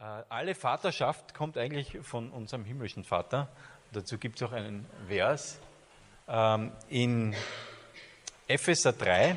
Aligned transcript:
Äh, 0.00 0.22
alle 0.28 0.54
Vaterschaft 0.54 1.34
kommt 1.34 1.58
eigentlich 1.58 1.98
von 2.02 2.30
unserem 2.30 2.64
himmlischen 2.64 3.02
Vater. 3.02 3.48
Dazu 3.92 4.16
gibt 4.16 4.40
es 4.40 4.48
auch 4.48 4.52
einen 4.52 4.86
Vers. 5.08 5.58
Ähm, 6.28 6.70
in 6.88 7.34
Epheser 8.46 8.92
3, 8.92 9.36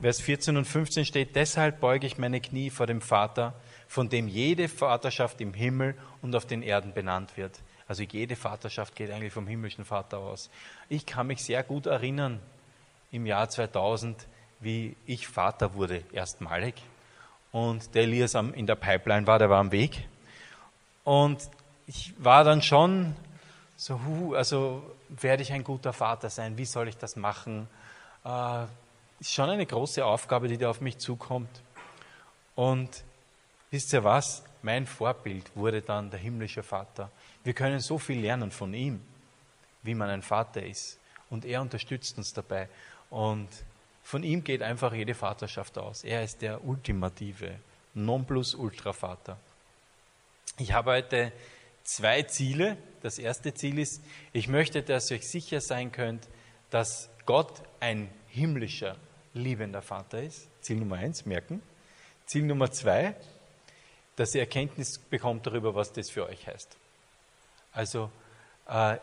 Vers 0.00 0.20
14 0.22 0.56
und 0.56 0.64
15 0.64 1.04
steht, 1.04 1.36
deshalb 1.36 1.80
beuge 1.80 2.06
ich 2.06 2.16
meine 2.16 2.40
Knie 2.40 2.70
vor 2.70 2.86
dem 2.86 3.02
Vater, 3.02 3.52
von 3.86 4.08
dem 4.08 4.28
jede 4.28 4.68
Vaterschaft 4.68 5.40
im 5.42 5.52
Himmel 5.52 5.94
und 6.22 6.34
auf 6.34 6.46
den 6.46 6.62
Erden 6.62 6.94
benannt 6.94 7.36
wird. 7.36 7.60
Also 7.86 8.02
jede 8.02 8.34
Vaterschaft 8.34 8.96
geht 8.96 9.10
eigentlich 9.10 9.34
vom 9.34 9.46
himmlischen 9.46 9.84
Vater 9.84 10.18
aus. 10.18 10.48
Ich 10.88 11.04
kann 11.04 11.26
mich 11.26 11.44
sehr 11.44 11.62
gut 11.62 11.84
erinnern 11.84 12.40
im 13.10 13.26
Jahr 13.26 13.50
2000, 13.50 14.26
wie 14.60 14.96
ich 15.04 15.28
Vater 15.28 15.74
wurde, 15.74 16.02
erstmalig 16.12 16.82
und 17.52 17.94
der 17.94 18.02
Elias 18.04 18.34
in 18.34 18.66
der 18.66 18.74
Pipeline 18.74 19.26
war, 19.26 19.38
der 19.38 19.50
war 19.50 19.60
am 19.60 19.70
Weg. 19.70 20.08
Und 21.04 21.38
ich 21.86 22.14
war 22.18 22.44
dann 22.44 22.62
schon 22.62 23.14
so, 23.76 24.34
also 24.34 24.82
werde 25.08 25.42
ich 25.42 25.52
ein 25.52 25.64
guter 25.64 25.92
Vater 25.92 26.30
sein? 26.30 26.56
Wie 26.56 26.64
soll 26.64 26.88
ich 26.88 26.96
das 26.96 27.16
machen? 27.16 27.68
Äh, 28.24 28.64
ist 29.20 29.32
schon 29.32 29.50
eine 29.50 29.66
große 29.66 30.04
Aufgabe, 30.04 30.48
die 30.48 30.56
da 30.56 30.70
auf 30.70 30.80
mich 30.80 30.98
zukommt. 30.98 31.60
Und 32.54 33.04
wisst 33.70 33.92
ihr 33.92 34.04
was? 34.04 34.42
Mein 34.62 34.86
Vorbild 34.86 35.50
wurde 35.56 35.82
dann 35.82 36.10
der 36.10 36.20
himmlische 36.20 36.62
Vater. 36.62 37.10
Wir 37.44 37.52
können 37.52 37.80
so 37.80 37.98
viel 37.98 38.20
lernen 38.20 38.50
von 38.50 38.72
ihm, 38.72 39.00
wie 39.82 39.94
man 39.94 40.08
ein 40.08 40.22
Vater 40.22 40.62
ist. 40.62 40.98
Und 41.30 41.44
er 41.44 41.60
unterstützt 41.60 42.16
uns 42.16 42.32
dabei. 42.32 42.68
Und 43.10 43.48
von 44.02 44.22
ihm 44.22 44.44
geht 44.44 44.62
einfach 44.62 44.92
jede 44.92 45.14
Vaterschaft 45.14 45.78
aus. 45.78 46.04
Er 46.04 46.22
ist 46.22 46.42
der 46.42 46.64
ultimative 46.64 47.58
Nonplusultra-Vater. 47.94 49.38
Ich 50.58 50.72
habe 50.72 50.92
heute 50.92 51.32
zwei 51.84 52.22
Ziele. 52.22 52.76
Das 53.02 53.18
erste 53.18 53.54
Ziel 53.54 53.78
ist, 53.78 54.02
ich 54.32 54.48
möchte, 54.48 54.82
dass 54.82 55.10
ihr 55.10 55.16
euch 55.16 55.28
sicher 55.28 55.60
sein 55.60 55.92
könnt, 55.92 56.28
dass 56.70 57.10
Gott 57.26 57.62
ein 57.80 58.10
himmlischer, 58.28 58.96
liebender 59.34 59.82
Vater 59.82 60.22
ist. 60.22 60.48
Ziel 60.60 60.76
Nummer 60.78 60.96
eins, 60.96 61.26
merken. 61.26 61.62
Ziel 62.26 62.44
Nummer 62.44 62.70
zwei, 62.70 63.14
dass 64.16 64.34
ihr 64.34 64.42
Erkenntnis 64.42 64.98
bekommt 64.98 65.46
darüber, 65.46 65.74
was 65.74 65.92
das 65.92 66.10
für 66.10 66.26
euch 66.26 66.46
heißt. 66.46 66.76
Also 67.72 68.10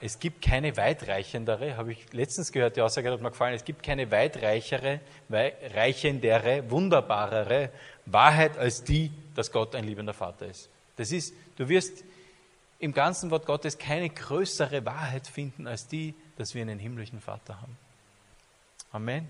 es 0.01 0.19
gibt 0.19 0.41
keine 0.41 0.75
weitreichendere, 0.77 1.77
habe 1.77 1.91
ich 1.91 2.11
letztens 2.11 2.51
gehört, 2.51 2.75
die 2.75 2.81
Aussage 2.81 3.11
hat 3.11 3.21
mir 3.21 3.29
gefallen, 3.29 3.53
es 3.53 3.63
gibt 3.63 3.83
keine 3.83 4.09
weitreichere, 4.09 4.99
reichendere, 5.29 6.69
wunderbarere 6.71 7.69
Wahrheit 8.07 8.57
als 8.57 8.83
die, 8.83 9.11
dass 9.35 9.51
Gott 9.51 9.75
ein 9.75 9.83
liebender 9.83 10.13
Vater 10.15 10.47
ist. 10.47 10.69
Das 10.95 11.11
ist, 11.11 11.35
du 11.57 11.69
wirst 11.69 12.03
im 12.79 12.93
ganzen 12.93 13.29
Wort 13.29 13.45
Gottes 13.45 13.77
keine 13.77 14.09
größere 14.09 14.85
Wahrheit 14.85 15.27
finden 15.27 15.67
als 15.67 15.87
die, 15.87 16.15
dass 16.37 16.55
wir 16.55 16.63
einen 16.63 16.79
himmlischen 16.79 17.21
Vater 17.21 17.61
haben. 17.61 17.77
Amen. 18.91 19.27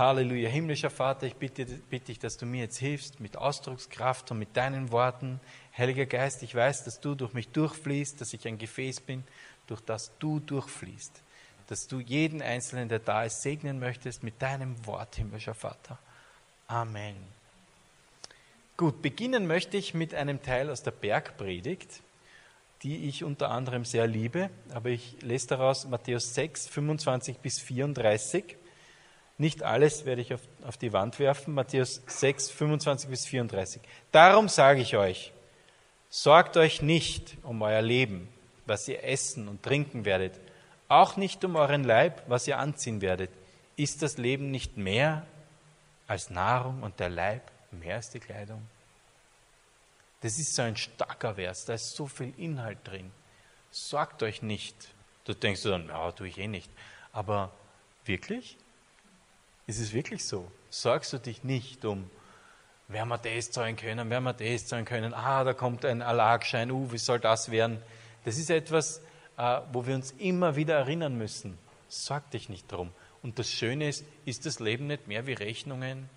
Halleluja. 0.00 0.48
Himmlischer 0.48 0.88
Vater, 0.88 1.26
ich 1.26 1.36
bitte, 1.36 1.66
bitte 1.66 2.06
dich, 2.06 2.18
dass 2.18 2.38
du 2.38 2.46
mir 2.46 2.62
jetzt 2.62 2.78
hilfst 2.78 3.20
mit 3.20 3.36
Ausdruckskraft 3.36 4.30
und 4.30 4.38
mit 4.38 4.56
deinen 4.56 4.90
Worten. 4.92 5.40
Heiliger 5.76 6.06
Geist, 6.06 6.42
ich 6.42 6.54
weiß, 6.54 6.84
dass 6.84 7.00
du 7.00 7.14
durch 7.14 7.34
mich 7.34 7.48
durchfließt, 7.48 8.18
dass 8.18 8.32
ich 8.32 8.48
ein 8.48 8.56
Gefäß 8.56 9.02
bin, 9.02 9.24
durch 9.66 9.82
das 9.82 10.10
du 10.18 10.40
durchfließt. 10.40 11.22
Dass 11.66 11.86
du 11.86 12.00
jeden 12.00 12.40
Einzelnen, 12.40 12.88
der 12.88 12.98
da 12.98 13.24
ist, 13.24 13.42
segnen 13.42 13.78
möchtest 13.78 14.22
mit 14.22 14.40
deinem 14.40 14.86
Wort, 14.86 15.16
himmlischer 15.16 15.54
Vater. 15.54 15.98
Amen. 16.66 17.16
Gut, 18.78 19.02
beginnen 19.02 19.46
möchte 19.46 19.76
ich 19.76 19.92
mit 19.92 20.14
einem 20.14 20.42
Teil 20.42 20.70
aus 20.70 20.82
der 20.82 20.92
Bergpredigt, 20.92 22.00
die 22.84 23.06
ich 23.06 23.22
unter 23.22 23.50
anderem 23.50 23.84
sehr 23.84 24.06
liebe, 24.06 24.48
aber 24.72 24.88
ich 24.88 25.20
lese 25.20 25.48
daraus 25.48 25.86
Matthäus 25.86 26.34
6, 26.34 26.68
25 26.68 27.36
bis 27.36 27.58
34. 27.58 28.56
Nicht 29.40 29.62
alles 29.62 30.04
werde 30.04 30.20
ich 30.20 30.34
auf, 30.34 30.42
auf 30.66 30.76
die 30.76 30.92
Wand 30.92 31.18
werfen. 31.18 31.54
Matthäus 31.54 32.02
6, 32.06 32.50
25 32.50 33.08
bis 33.08 33.24
34. 33.24 33.80
Darum 34.12 34.50
sage 34.50 34.82
ich 34.82 34.98
euch, 34.98 35.32
sorgt 36.10 36.58
euch 36.58 36.82
nicht 36.82 37.38
um 37.42 37.62
euer 37.62 37.80
Leben, 37.80 38.28
was 38.66 38.86
ihr 38.86 39.02
essen 39.02 39.48
und 39.48 39.62
trinken 39.62 40.04
werdet, 40.04 40.38
auch 40.88 41.16
nicht 41.16 41.42
um 41.42 41.56
euren 41.56 41.84
Leib, 41.84 42.22
was 42.26 42.46
ihr 42.46 42.58
anziehen 42.58 43.00
werdet. 43.00 43.30
Ist 43.76 44.02
das 44.02 44.18
Leben 44.18 44.50
nicht 44.50 44.76
mehr 44.76 45.24
als 46.06 46.28
Nahrung 46.28 46.82
und 46.82 47.00
der 47.00 47.08
Leib 47.08 47.50
mehr 47.70 47.96
als 47.96 48.10
die 48.10 48.20
Kleidung? 48.20 48.60
Das 50.20 50.38
ist 50.38 50.54
so 50.54 50.60
ein 50.60 50.76
starker 50.76 51.36
Vers, 51.36 51.64
da 51.64 51.72
ist 51.72 51.96
so 51.96 52.06
viel 52.06 52.34
Inhalt 52.36 52.80
drin. 52.84 53.10
Sorgt 53.70 54.22
euch 54.22 54.42
nicht. 54.42 54.76
Du 55.24 55.32
denkst 55.32 55.62
dann, 55.62 55.88
ja, 55.88 56.12
tue 56.12 56.28
ich 56.28 56.36
eh 56.36 56.46
nicht. 56.46 56.70
Aber 57.10 57.50
wirklich? 58.04 58.58
Ist 59.66 59.80
es 59.80 59.92
wirklich 59.92 60.24
so? 60.24 60.50
Sorgst 60.70 61.12
du 61.12 61.18
dich 61.18 61.44
nicht 61.44 61.84
um, 61.84 62.10
werden 62.88 63.08
wir 63.08 63.18
das 63.18 63.50
zahlen 63.50 63.76
können, 63.76 64.10
werden 64.10 64.24
wir 64.24 64.32
das 64.32 64.66
zahlen 64.66 64.84
können, 64.84 65.14
ah, 65.14 65.44
da 65.44 65.52
kommt 65.52 65.84
ein 65.84 66.00
Erlagschein, 66.00 66.70
uh, 66.70 66.92
wie 66.92 66.98
soll 66.98 67.20
das 67.20 67.50
werden? 67.50 67.82
Das 68.24 68.36
ist 68.36 68.50
etwas, 68.50 69.00
äh, 69.36 69.60
wo 69.72 69.86
wir 69.86 69.94
uns 69.94 70.12
immer 70.12 70.56
wieder 70.56 70.76
erinnern 70.76 71.16
müssen. 71.16 71.58
Sorg 71.88 72.30
dich 72.30 72.48
nicht 72.48 72.70
drum. 72.70 72.90
Und 73.22 73.38
das 73.38 73.50
Schöne 73.50 73.88
ist, 73.88 74.04
ist 74.24 74.46
das 74.46 74.60
Leben 74.60 74.86
nicht 74.86 75.08
mehr 75.08 75.26
wie 75.26 75.32
Rechnungen 75.32 76.08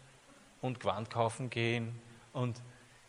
und 0.61 0.79
Quant 0.79 1.09
kaufen 1.09 1.49
gehen 1.49 1.99
und 2.31 2.61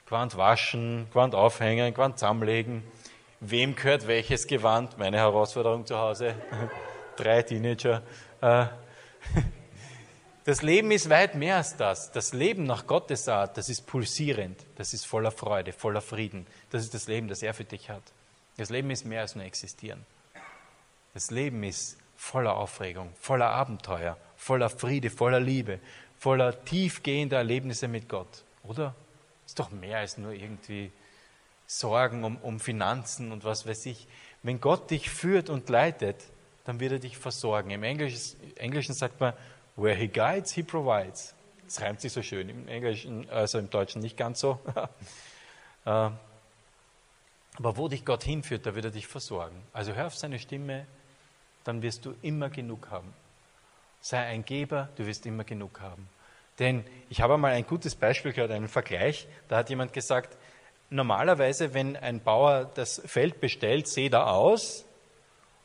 Quant 0.06 0.36
waschen, 0.36 1.08
Quant 1.12 1.34
aufhängen, 1.34 1.94
Quant 1.94 2.18
zusammenlegen. 2.18 2.82
Wem 3.40 3.74
gehört 3.74 4.06
welches 4.06 4.46
Gewand? 4.46 4.98
Meine 4.98 5.18
Herausforderung 5.18 5.86
zu 5.86 5.98
Hause. 5.98 6.34
Drei 7.16 7.42
Teenager. 7.42 8.02
Das 10.44 10.60
Leben 10.60 10.90
ist 10.90 11.08
weit 11.08 11.34
mehr 11.34 11.56
als 11.56 11.76
das. 11.76 12.12
Das 12.12 12.34
Leben 12.34 12.64
nach 12.64 12.86
Gottes 12.86 13.28
Art, 13.28 13.56
das 13.56 13.70
ist 13.70 13.86
pulsierend, 13.86 14.60
das 14.76 14.92
ist 14.92 15.06
voller 15.06 15.30
Freude, 15.30 15.72
voller 15.72 16.02
Frieden. 16.02 16.46
Das 16.70 16.82
ist 16.82 16.92
das 16.92 17.08
Leben, 17.08 17.28
das 17.28 17.42
er 17.42 17.54
für 17.54 17.64
dich 17.64 17.88
hat. 17.88 18.02
Das 18.58 18.68
Leben 18.68 18.90
ist 18.90 19.06
mehr 19.06 19.22
als 19.22 19.34
nur 19.34 19.44
existieren. 19.44 20.04
Das 21.14 21.30
Leben 21.30 21.62
ist 21.62 21.96
voller 22.16 22.56
Aufregung, 22.56 23.10
voller 23.18 23.48
Abenteuer, 23.50 24.18
voller 24.36 24.68
Friede, 24.68 25.08
voller 25.08 25.40
Liebe, 25.40 25.80
voller 26.18 26.64
tiefgehender 26.64 27.38
Erlebnisse 27.38 27.88
mit 27.88 28.08
Gott. 28.08 28.44
Oder? 28.64 28.94
Ist 29.46 29.58
doch 29.58 29.70
mehr 29.70 29.98
als 29.98 30.18
nur 30.18 30.32
irgendwie 30.32 30.92
Sorgen 31.66 32.22
um, 32.22 32.36
um 32.36 32.60
Finanzen 32.60 33.32
und 33.32 33.44
was 33.44 33.66
weiß 33.66 33.86
ich. 33.86 34.06
Wenn 34.42 34.60
Gott 34.60 34.90
dich 34.90 35.08
führt 35.08 35.48
und 35.48 35.70
leitet, 35.70 36.16
dann 36.64 36.80
wird 36.80 36.92
er 36.92 36.98
dich 36.98 37.16
versorgen. 37.16 37.70
Im 37.70 37.82
Englischen, 37.82 38.36
Englischen 38.56 38.94
sagt 38.94 39.20
man, 39.20 39.32
Where 39.76 39.94
he 39.94 40.08
guides, 40.08 40.52
he 40.52 40.62
provides. 40.62 41.34
Das 41.64 41.80
reimt 41.80 42.00
sich 42.00 42.12
so 42.12 42.22
schön 42.22 42.48
im 42.48 42.68
Englischen, 42.68 43.28
also 43.30 43.58
im 43.58 43.70
Deutschen 43.70 44.02
nicht 44.02 44.16
ganz 44.16 44.40
so. 44.40 44.58
Äh, 45.86 46.08
aber 47.58 47.76
wo 47.76 47.88
dich 47.88 48.06
Gott 48.06 48.24
hinführt, 48.24 48.64
da 48.64 48.74
wird 48.74 48.86
er 48.86 48.90
dich 48.90 49.06
versorgen. 49.06 49.62
Also 49.74 49.92
hör 49.92 50.06
auf 50.06 50.16
seine 50.16 50.38
Stimme, 50.38 50.86
dann 51.62 51.82
wirst 51.82 52.06
du 52.06 52.14
immer 52.22 52.48
genug 52.48 52.90
haben. 52.90 53.12
Sei 54.00 54.18
ein 54.18 54.46
Geber, 54.46 54.88
du 54.96 55.04
wirst 55.04 55.26
immer 55.26 55.44
genug 55.44 55.80
haben. 55.80 56.08
Denn 56.58 56.84
ich 57.10 57.20
habe 57.20 57.34
einmal 57.34 57.52
ein 57.52 57.66
gutes 57.66 57.94
Beispiel 57.94 58.32
gehört, 58.32 58.50
einen 58.50 58.68
Vergleich. 58.68 59.28
Da 59.48 59.56
hat 59.58 59.70
jemand 59.70 59.92
gesagt, 59.92 60.36
normalerweise, 60.90 61.74
wenn 61.74 61.96
ein 61.96 62.22
Bauer 62.22 62.70
das 62.74 63.02
Feld 63.04 63.40
bestellt, 63.40 63.88
seht 63.88 64.12
er 64.12 64.30
aus 64.32 64.84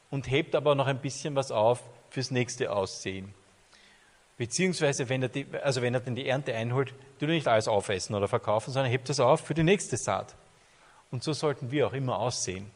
und 0.10 0.30
hebt 0.30 0.56
aber 0.56 0.76
noch 0.76 0.88
ein 0.88 1.00
bisschen 1.00 1.36
was 1.36 1.52
auf 1.52 1.82
fürs 2.10 2.32
nächste 2.32 2.72
Aussehen. 2.72 3.34
Beziehungsweise, 4.40 5.10
wenn 5.10 5.22
er, 5.22 5.28
die, 5.28 5.46
also 5.62 5.82
wenn 5.82 5.94
er 5.94 6.00
dann 6.00 6.16
die 6.16 6.26
Ernte 6.26 6.56
einholt, 6.56 6.94
tut 7.20 7.28
er 7.28 7.36
nicht 7.36 7.48
alles 7.50 7.68
aufessen 7.68 8.16
oder 8.16 8.30
verkaufen, 8.30 8.72
sondern 8.72 8.90
hebt 8.90 9.10
es 9.10 9.20
auf 9.20 9.42
für 9.42 9.54
die 9.54 9.64
nächste 9.64 9.98
Saat. 9.98 10.34
Und 11.12 11.26
so 11.26 11.34
sollten 11.34 11.72
wir 11.72 11.88
auch 11.88 11.92
immer 11.92 12.18
aussehen. 12.18 12.72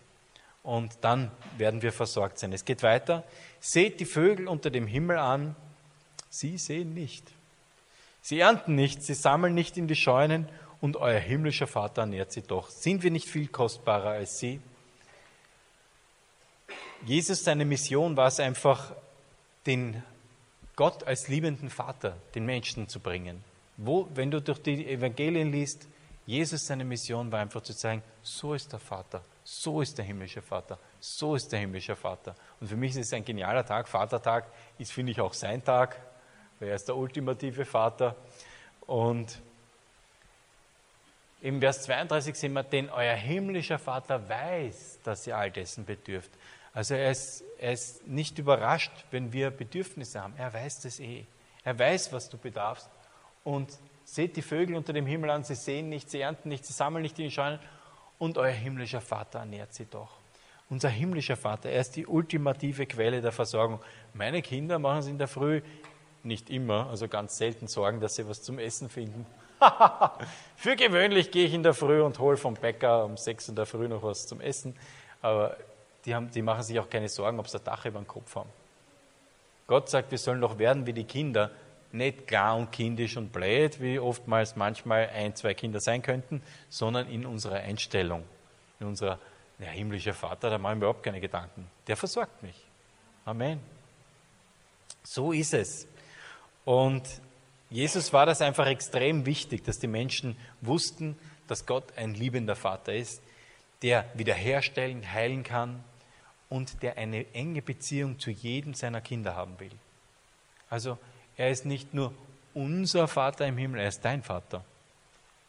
Und 0.61 0.91
dann 0.99 1.31
werden 1.57 1.81
wir 1.81 1.93
versorgt 1.93 2.37
sein. 2.37 2.51
Es 2.51 2.65
geht 2.65 2.83
weiter. 2.83 3.23
Seht 3.61 4.01
die 4.01 4.05
Vögel 4.05 4.49
unter 4.49 4.71
dem 4.71 4.87
Himmel 4.87 5.17
an. 5.17 5.55
Sie 6.29 6.57
sehen 6.57 6.93
nicht. 6.93 7.31
Sie 8.21 8.41
ernten 8.41 8.75
nicht, 8.75 9.01
sie 9.01 9.13
sammeln 9.13 9.53
nicht 9.53 9.77
in 9.77 9.87
die 9.87 9.95
Scheunen 9.95 10.49
und 10.81 10.97
euer 10.97 11.19
himmlischer 11.19 11.67
Vater 11.67 12.01
ernährt 12.01 12.33
sie 12.33 12.41
doch. 12.41 12.71
Sind 12.71 13.03
wir 13.03 13.11
nicht 13.11 13.29
viel 13.29 13.47
kostbarer 13.47 14.09
als 14.09 14.37
sie? 14.37 14.59
Jesus, 17.05 17.45
seine 17.45 17.63
Mission 17.63 18.17
war 18.17 18.27
es 18.27 18.41
einfach, 18.41 18.91
den 19.65 20.03
Gott 20.75 21.03
als 21.03 21.27
liebenden 21.27 21.69
Vater 21.69 22.17
den 22.33 22.45
Menschen 22.45 22.87
zu 22.87 22.99
bringen. 22.99 23.43
Wo, 23.77 24.07
wenn 24.13 24.31
du 24.31 24.41
durch 24.41 24.61
die 24.61 24.87
Evangelien 24.87 25.51
liest, 25.51 25.87
Jesus 26.25 26.65
seine 26.65 26.85
Mission 26.85 27.31
war 27.31 27.39
einfach 27.39 27.61
zu 27.61 27.75
zeigen, 27.75 28.01
so 28.21 28.53
ist 28.53 28.71
der 28.71 28.79
Vater, 28.79 29.21
so 29.43 29.81
ist 29.81 29.97
der 29.97 30.05
himmlische 30.05 30.41
Vater, 30.41 30.79
so 30.99 31.35
ist 31.35 31.51
der 31.51 31.59
himmlische 31.59 31.95
Vater. 31.95 32.35
Und 32.59 32.67
für 32.67 32.77
mich 32.77 32.91
ist 32.91 33.07
es 33.07 33.13
ein 33.13 33.25
genialer 33.25 33.65
Tag. 33.65 33.87
Vatertag 33.87 34.45
ist, 34.77 34.93
finde 34.93 35.11
ich, 35.11 35.19
auch 35.19 35.33
sein 35.33 35.63
Tag, 35.63 35.99
weil 36.59 36.69
er 36.69 36.75
ist 36.75 36.87
der 36.87 36.95
ultimative 36.95 37.65
Vater. 37.65 38.15
Und 38.87 39.41
Im 41.41 41.59
Vers 41.59 41.81
32 41.83 42.35
sehen 42.35 42.53
wir, 42.53 42.63
denn 42.63 42.89
euer 42.89 43.15
himmlischer 43.15 43.77
Vater 43.77 44.29
weiß, 44.29 44.99
dass 45.03 45.27
ihr 45.27 45.37
all 45.37 45.51
dessen 45.51 45.83
bedürft. 45.83 46.31
Also 46.73 46.95
er 46.95 47.11
ist, 47.11 47.43
er 47.59 47.71
ist 47.73 48.07
nicht 48.07 48.39
überrascht, 48.39 48.91
wenn 49.11 49.31
wir 49.31 49.51
Bedürfnisse 49.51 50.21
haben. 50.21 50.33
Er 50.37 50.51
weiß 50.53 50.81
das 50.81 50.99
eh. 50.99 51.25
Er 51.63 51.77
weiß, 51.77 52.11
was 52.11 52.29
du 52.29 52.37
bedarfst. 52.37 52.89
Und 53.43 53.71
seht 54.03 54.35
die 54.35 54.41
Vögel 54.41 54.75
unter 54.75 54.91
dem 54.91 55.05
Himmel 55.05 55.29
an, 55.29 55.43
sie 55.43 55.55
sehen 55.55 55.89
nicht, 55.89 56.09
sie 56.09 56.21
ernten 56.21 56.49
nicht, 56.49 56.65
sie 56.65 56.73
sammeln 56.73 57.03
nicht 57.03 57.17
in 57.19 57.25
den 57.25 57.31
Scheunen. 57.31 57.59
Und 58.17 58.37
euer 58.37 58.51
himmlischer 58.51 59.01
Vater 59.01 59.39
ernährt 59.39 59.73
sie 59.73 59.85
doch. 59.85 60.17
Unser 60.69 60.89
himmlischer 60.89 61.35
Vater, 61.35 61.69
er 61.69 61.81
ist 61.81 61.95
die 61.95 62.07
ultimative 62.07 62.85
Quelle 62.87 63.21
der 63.21 63.31
Versorgung. 63.31 63.79
Meine 64.13 64.41
Kinder 64.41 64.79
machen 64.79 64.99
es 64.99 65.07
in 65.07 65.17
der 65.17 65.27
Früh 65.27 65.61
nicht 66.23 66.49
immer, 66.49 66.87
also 66.89 67.07
ganz 67.07 67.37
selten 67.37 67.67
Sorgen, 67.67 67.99
dass 67.99 68.15
sie 68.15 68.27
was 68.27 68.41
zum 68.41 68.57
Essen 68.59 68.89
finden. 68.89 69.25
Für 70.55 70.75
gewöhnlich 70.75 71.31
gehe 71.31 71.45
ich 71.45 71.53
in 71.53 71.63
der 71.63 71.73
Früh 71.73 72.01
und 72.01 72.17
hole 72.19 72.37
vom 72.37 72.55
Bäcker 72.55 73.05
um 73.05 73.17
sechs 73.17 73.47
in 73.49 73.55
der 73.55 73.65
Früh 73.65 73.87
noch 73.87 74.03
was 74.03 74.25
zum 74.25 74.41
Essen. 74.41 74.75
Aber 75.21 75.57
die, 76.05 76.15
haben, 76.15 76.29
die 76.31 76.41
machen 76.41 76.63
sich 76.63 76.79
auch 76.79 76.89
keine 76.89 77.09
Sorgen, 77.09 77.39
ob 77.39 77.47
sie 77.47 77.57
ein 77.57 77.63
Dach 77.63 77.85
über 77.85 77.99
dem 77.99 78.07
Kopf 78.07 78.35
haben. 78.35 78.49
Gott 79.67 79.89
sagt, 79.89 80.11
wir 80.11 80.17
sollen 80.17 80.41
doch 80.41 80.57
werden 80.57 80.85
wie 80.85 80.93
die 80.93 81.05
Kinder, 81.05 81.51
nicht 81.91 82.27
klar 82.27 82.57
und 82.57 82.71
kindisch 82.71 83.17
und 83.17 83.31
blöd, 83.31 83.79
wie 83.79 83.99
oftmals 83.99 84.55
manchmal 84.55 85.09
ein, 85.09 85.35
zwei 85.35 85.53
Kinder 85.53 85.79
sein 85.79 86.01
könnten, 86.01 86.41
sondern 86.69 87.07
in 87.07 87.25
unserer 87.25 87.57
Einstellung, 87.57 88.23
in 88.79 88.87
unserer, 88.87 89.19
der 89.59 89.69
himmlische 89.69 90.13
Vater, 90.13 90.49
da 90.49 90.57
machen 90.57 90.79
wir 90.79 90.87
überhaupt 90.87 91.03
keine 91.03 91.21
Gedanken. 91.21 91.69
Der 91.87 91.95
versorgt 91.95 92.41
mich. 92.41 92.55
Amen. 93.25 93.59
So 95.03 95.31
ist 95.31 95.53
es. 95.53 95.87
Und 96.65 97.03
Jesus 97.69 98.11
war 98.11 98.25
das 98.25 98.41
einfach 98.41 98.65
extrem 98.67 99.25
wichtig, 99.25 99.63
dass 99.63 99.79
die 99.79 99.87
Menschen 99.87 100.35
wussten, 100.61 101.17
dass 101.47 101.65
Gott 101.65 101.85
ein 101.95 102.15
liebender 102.15 102.55
Vater 102.55 102.93
ist, 102.93 103.21
der 103.81 104.05
wiederherstellen, 104.15 105.11
heilen 105.11 105.43
kann 105.43 105.83
und 106.53 106.83
der 106.83 106.97
eine 106.99 107.25
enge 107.33 107.63
Beziehung 107.63 108.19
zu 108.19 108.29
jedem 108.29 108.75
seiner 108.75 109.01
Kinder 109.01 109.35
haben 109.35 109.59
will. 109.59 109.71
Also 110.69 110.99
er 111.35 111.49
ist 111.49 111.65
nicht 111.65 111.95
nur 111.95 112.13
unser 112.53 113.07
Vater 113.07 113.47
im 113.47 113.57
Himmel, 113.57 113.81
er 113.81 113.87
ist 113.87 114.05
dein 114.05 114.21
Vater. 114.21 114.63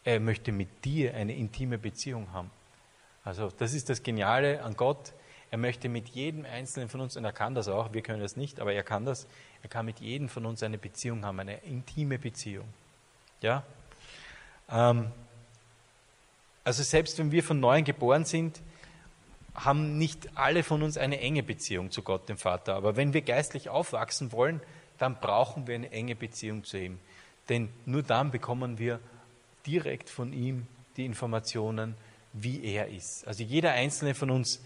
Er 0.03 0.19
möchte 0.19 0.51
mit 0.51 0.83
dir 0.83 1.12
eine 1.15 1.35
intime 1.35 1.77
Beziehung 1.77 2.33
haben. 2.33 2.51
Also 3.23 3.53
das 3.59 3.75
ist 3.75 3.91
das 3.91 4.03
Geniale 4.03 4.62
an 4.62 4.79
Gott. 4.79 5.12
Er 5.51 5.59
möchte 5.59 5.91
mit 5.91 6.09
jedem 6.09 6.47
Einzelnen 6.47 6.89
von 6.89 7.03
uns, 7.03 7.19
und 7.19 7.25
er 7.27 7.33
kann 7.33 7.55
das 7.55 7.69
auch, 7.69 7.93
wir 7.93 8.01
können 8.01 8.23
das 8.23 8.39
nicht, 8.39 8.59
aber 8.59 8.73
er 8.73 8.83
kann 8.83 9.05
das, 9.05 9.27
er 9.62 9.69
kann 9.69 9.85
mit 9.85 10.01
jedem 10.01 10.31
von 10.31 10.47
uns 10.47 10.62
eine 10.62 10.79
Beziehung 10.79 11.23
haben, 11.27 11.39
eine 11.39 11.59
intime 11.65 12.19
Beziehung. 12.19 12.67
Ja? 13.43 13.62
Ähm, 14.71 15.12
also 16.65 16.83
selbst 16.83 17.19
wenn 17.19 17.31
wir 17.31 17.45
von 17.45 17.61
neuem 17.61 17.85
geboren 17.85 18.25
sind, 18.25 18.62
haben 19.55 19.99
nicht 19.99 20.37
alle 20.37 20.62
von 20.62 20.83
uns 20.83 20.97
eine 20.99 21.21
enge 21.21 21.43
Beziehung 21.43 21.91
zu 21.91 22.03
Gott, 22.03 22.29
dem 22.29 22.37
Vater. 22.37 22.75
Aber 22.75 22.97
wenn 22.97 23.12
wir 23.12 23.23
geistlich 23.23 23.69
aufwachsen 23.69 24.33
wollen, 24.33 24.61
dann 24.99 25.21
brauchen 25.21 25.67
wir 25.67 25.77
eine 25.77 25.91
enge 25.93 26.17
Beziehung 26.17 26.65
zu 26.65 26.79
ihm. 26.79 26.99
Denn 27.49 27.69
nur 27.87 28.03
dann 28.03 28.31
bekommen 28.31 28.79
wir 28.79 29.01
direkt 29.67 30.11
von 30.11 30.33
ihm 30.33 30.67
die 30.97 31.05
Informationen, 31.05 31.95
wie 32.33 32.65
er 32.65 32.89
ist. 32.89 33.27
Also 33.27 33.43
jeder 33.43 33.73
einzelne 33.73 34.15
von 34.15 34.31
uns, 34.31 34.61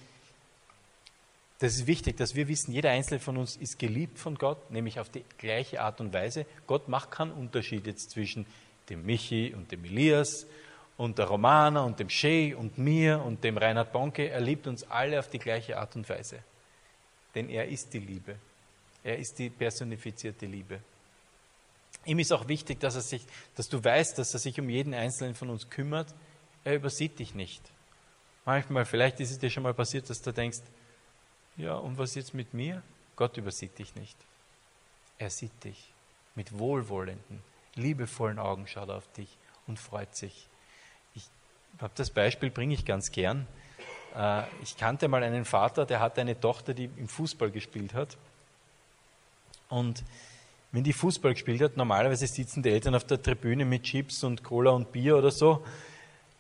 das 1.59 1.75
ist 1.75 1.87
wichtig, 1.87 2.17
dass 2.17 2.35
wir 2.35 2.49
wissen, 2.49 2.73
jeder 2.73 2.91
einzelne 2.91 3.21
von 3.21 3.37
uns 3.37 3.57
ist 3.57 3.79
geliebt 3.79 4.19
von 4.19 4.37
Gott, 4.37 4.71
nämlich 4.71 5.01
auf 5.01 5.11
die 5.11 5.25
gleiche 5.39 5.83
Art 5.83 6.01
und 6.01 6.13
Weise. 6.13 6.47
Gott 6.67 6.89
macht 6.89 7.11
keinen 7.11 7.33
Unterschied 7.33 7.87
jetzt 7.87 8.11
zwischen 8.11 8.47
dem 8.89 9.05
Michi 9.05 9.55
und 9.55 9.71
dem 9.71 9.85
Elias 9.85 10.47
und 10.99 11.17
der 11.17 11.27
Romana 11.27 11.85
und 11.85 11.99
dem 11.99 12.11
Shea 12.11 12.55
und 12.57 12.77
mir 12.77 13.23
und 13.25 13.43
dem 13.43 13.57
Reinhard 13.57 13.93
Bonke. 13.93 14.29
Er 14.29 14.41
liebt 14.41 14.67
uns 14.67 14.83
alle 14.91 15.19
auf 15.19 15.31
die 15.31 15.39
gleiche 15.39 15.79
Art 15.79 15.97
und 15.97 16.07
Weise. 16.09 16.41
Denn 17.35 17.49
er 17.49 17.69
ist 17.69 17.95
die 17.95 18.01
Liebe. 18.01 18.37
Er 19.05 19.17
ist 19.17 19.39
die 19.39 19.49
personifizierte 19.49 20.45
Liebe. 20.45 20.81
Ihm 22.05 22.19
ist 22.19 22.33
auch 22.33 22.49
wichtig, 22.49 22.81
dass, 22.81 22.97
er 22.97 23.01
sich, 23.01 23.25
dass 23.55 23.69
du 23.69 23.83
weißt, 23.83 24.19
dass 24.19 24.35
er 24.35 24.41
sich 24.41 24.59
um 24.59 24.69
jeden 24.69 24.93
Einzelnen 24.93 25.37
von 25.37 25.51
uns 25.51 25.71
kümmert. 25.71 26.13
Er 26.65 26.75
übersieht 26.75 27.19
dich 27.19 27.33
nicht. 27.33 27.63
Manchmal, 28.45 28.85
vielleicht 28.85 29.21
ist 29.21 29.31
es 29.31 29.39
dir 29.39 29.51
schon 29.51 29.63
mal 29.63 29.75
passiert, 29.75 30.11
dass 30.11 30.21
du 30.21 30.33
denkst, 30.33 30.61
ja, 31.57 31.75
und 31.75 31.97
was 31.97 32.17
jetzt 32.17 32.35
mit 32.35 32.55
mir? 32.55 32.83
Gott 33.15 33.37
übersieht 33.37 33.79
dich 33.79 33.95
nicht. 33.95 34.17
Er 35.19 35.31
sieht 35.31 35.65
dich. 35.65 35.93
Mit 36.35 36.59
wohlwollenden, 36.59 37.43
liebevollen 37.75 38.39
Augen 38.39 38.67
schaut 38.67 38.89
er 38.89 38.97
auf 38.97 39.13
dich 39.13 39.29
und 39.67 39.79
freut 39.79 40.17
sich. 40.17 40.48
Habe 41.81 41.93
das 41.95 42.11
Beispiel, 42.11 42.51
bringe 42.51 42.75
ich 42.75 42.85
ganz 42.85 43.13
gern. 43.13 43.47
Äh, 44.17 44.43
ich 44.63 44.77
kannte 44.77 45.09
mal 45.09 45.23
einen 45.23 45.45
Vater, 45.45 45.87
der 45.87 46.01
hatte 46.01 46.21
eine 46.21 46.39
Tochter, 46.39 46.75
die 46.75 46.85
im 46.97 47.09
Fußball 47.09 47.51
gespielt 47.51 47.95
hat. 47.95 48.17
Und 49.69 50.03
wenn 50.73 50.85
die 50.85 50.93
Fußball 50.93 51.33
gespielt 51.33 51.63
hat, 51.63 51.77
normalerweise 51.77 52.27
sitzen 52.27 52.63
die 52.63 52.71
Eltern 52.71 52.95
auf 52.95 53.05
der 53.05 53.23
Tribüne 53.23 53.65
mit 53.65 53.85
Chips 53.85 54.25
und 54.25 54.43
Cola 54.45 54.71
und 54.73 54.93
Bier 54.93 55.17
oder 55.17 55.31
so. 55.31 55.65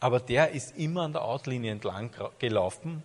Aber 0.00 0.20
der 0.20 0.50
ist 0.50 0.76
immer 0.76 1.02
an 1.02 1.12
der 1.12 1.22
Outlinie 1.22 1.72
entlang 1.72 2.10
gelaufen 2.38 3.02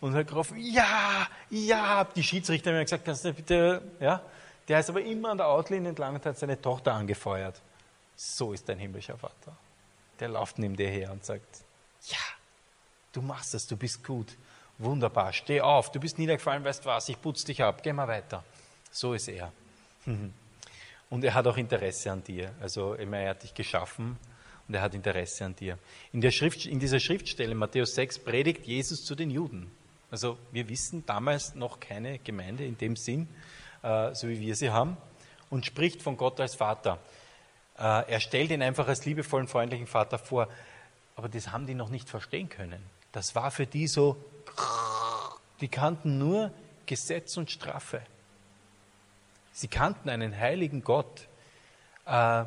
und 0.00 0.14
hat 0.14 0.28
gerufen, 0.28 0.56
ja, 0.58 1.26
ja, 1.50 2.04
die 2.04 2.22
Schiedsrichter 2.22 2.72
haben 2.72 2.82
gesagt, 2.82 3.04
kannst 3.04 3.24
du 3.24 3.32
bitte, 3.32 3.82
ja. 4.00 4.22
Der 4.68 4.80
ist 4.80 4.88
aber 4.88 5.02
immer 5.02 5.30
an 5.30 5.38
der 5.38 5.48
Outlinie 5.48 5.90
entlang 5.90 6.14
und 6.14 6.24
hat 6.24 6.38
seine 6.38 6.60
Tochter 6.60 6.94
angefeuert. 6.94 7.60
So 8.14 8.52
ist 8.52 8.68
dein 8.68 8.78
himmlischer 8.78 9.18
Vater. 9.18 9.56
Der 10.20 10.28
läuft 10.28 10.58
neben 10.58 10.76
dir 10.76 10.88
her 10.88 11.10
und 11.10 11.24
sagt, 11.24 11.64
ja, 12.08 12.18
du 13.12 13.22
machst 13.22 13.54
das, 13.54 13.66
du 13.66 13.76
bist 13.76 14.04
gut. 14.04 14.36
Wunderbar, 14.78 15.32
steh 15.32 15.60
auf, 15.60 15.90
du 15.92 16.00
bist 16.00 16.18
niedergefallen, 16.18 16.64
weißt 16.64 16.86
was, 16.86 17.08
ich 17.08 17.20
putze 17.20 17.46
dich 17.46 17.62
ab, 17.62 17.82
geh 17.82 17.92
mal 17.92 18.08
weiter. 18.08 18.44
So 18.90 19.12
ist 19.14 19.28
er. 19.28 19.52
Und 21.10 21.24
er 21.24 21.34
hat 21.34 21.46
auch 21.46 21.56
Interesse 21.56 22.12
an 22.12 22.22
dir. 22.22 22.54
Also 22.60 22.94
er 22.94 23.30
hat 23.30 23.42
dich 23.42 23.52
geschaffen 23.52 24.16
und 24.68 24.74
er 24.74 24.82
hat 24.82 24.94
Interesse 24.94 25.44
an 25.44 25.56
dir. 25.56 25.76
In, 26.12 26.20
der 26.20 26.30
Schrift, 26.30 26.66
in 26.66 26.78
dieser 26.78 27.00
Schriftstelle, 27.00 27.56
Matthäus 27.56 27.96
6, 27.96 28.20
predigt 28.20 28.64
Jesus 28.64 29.04
zu 29.04 29.16
den 29.16 29.28
Juden. 29.28 29.68
Also 30.12 30.38
wir 30.52 30.68
wissen 30.68 31.04
damals 31.06 31.56
noch 31.56 31.80
keine 31.80 32.20
Gemeinde 32.20 32.64
in 32.64 32.78
dem 32.78 32.94
Sinn, 32.94 33.28
äh, 33.82 34.14
so 34.14 34.28
wie 34.28 34.40
wir 34.40 34.54
sie 34.54 34.70
haben, 34.70 34.96
und 35.50 35.66
spricht 35.66 36.00
von 36.00 36.16
Gott 36.16 36.38
als 36.38 36.54
Vater. 36.54 37.00
Äh, 37.80 38.10
er 38.10 38.20
stellt 38.20 38.50
ihn 38.50 38.62
einfach 38.62 38.86
als 38.86 39.06
liebevollen, 39.06 39.48
freundlichen 39.48 39.86
Vater 39.86 40.18
vor. 40.18 40.48
Aber 41.16 41.28
das 41.28 41.50
haben 41.50 41.66
die 41.66 41.74
noch 41.74 41.88
nicht 41.88 42.08
verstehen 42.08 42.48
können. 42.48 42.82
Das 43.12 43.34
war 43.34 43.50
für 43.50 43.66
die 43.66 43.88
so, 43.88 44.16
die 45.60 45.68
kannten 45.68 46.18
nur 46.18 46.52
Gesetz 46.86 47.36
und 47.36 47.50
Strafe. 47.50 48.02
Sie 49.52 49.68
kannten 49.68 50.08
einen 50.08 50.36
heiligen 50.36 50.84
Gott, 50.84 51.26
äh, 52.06 52.44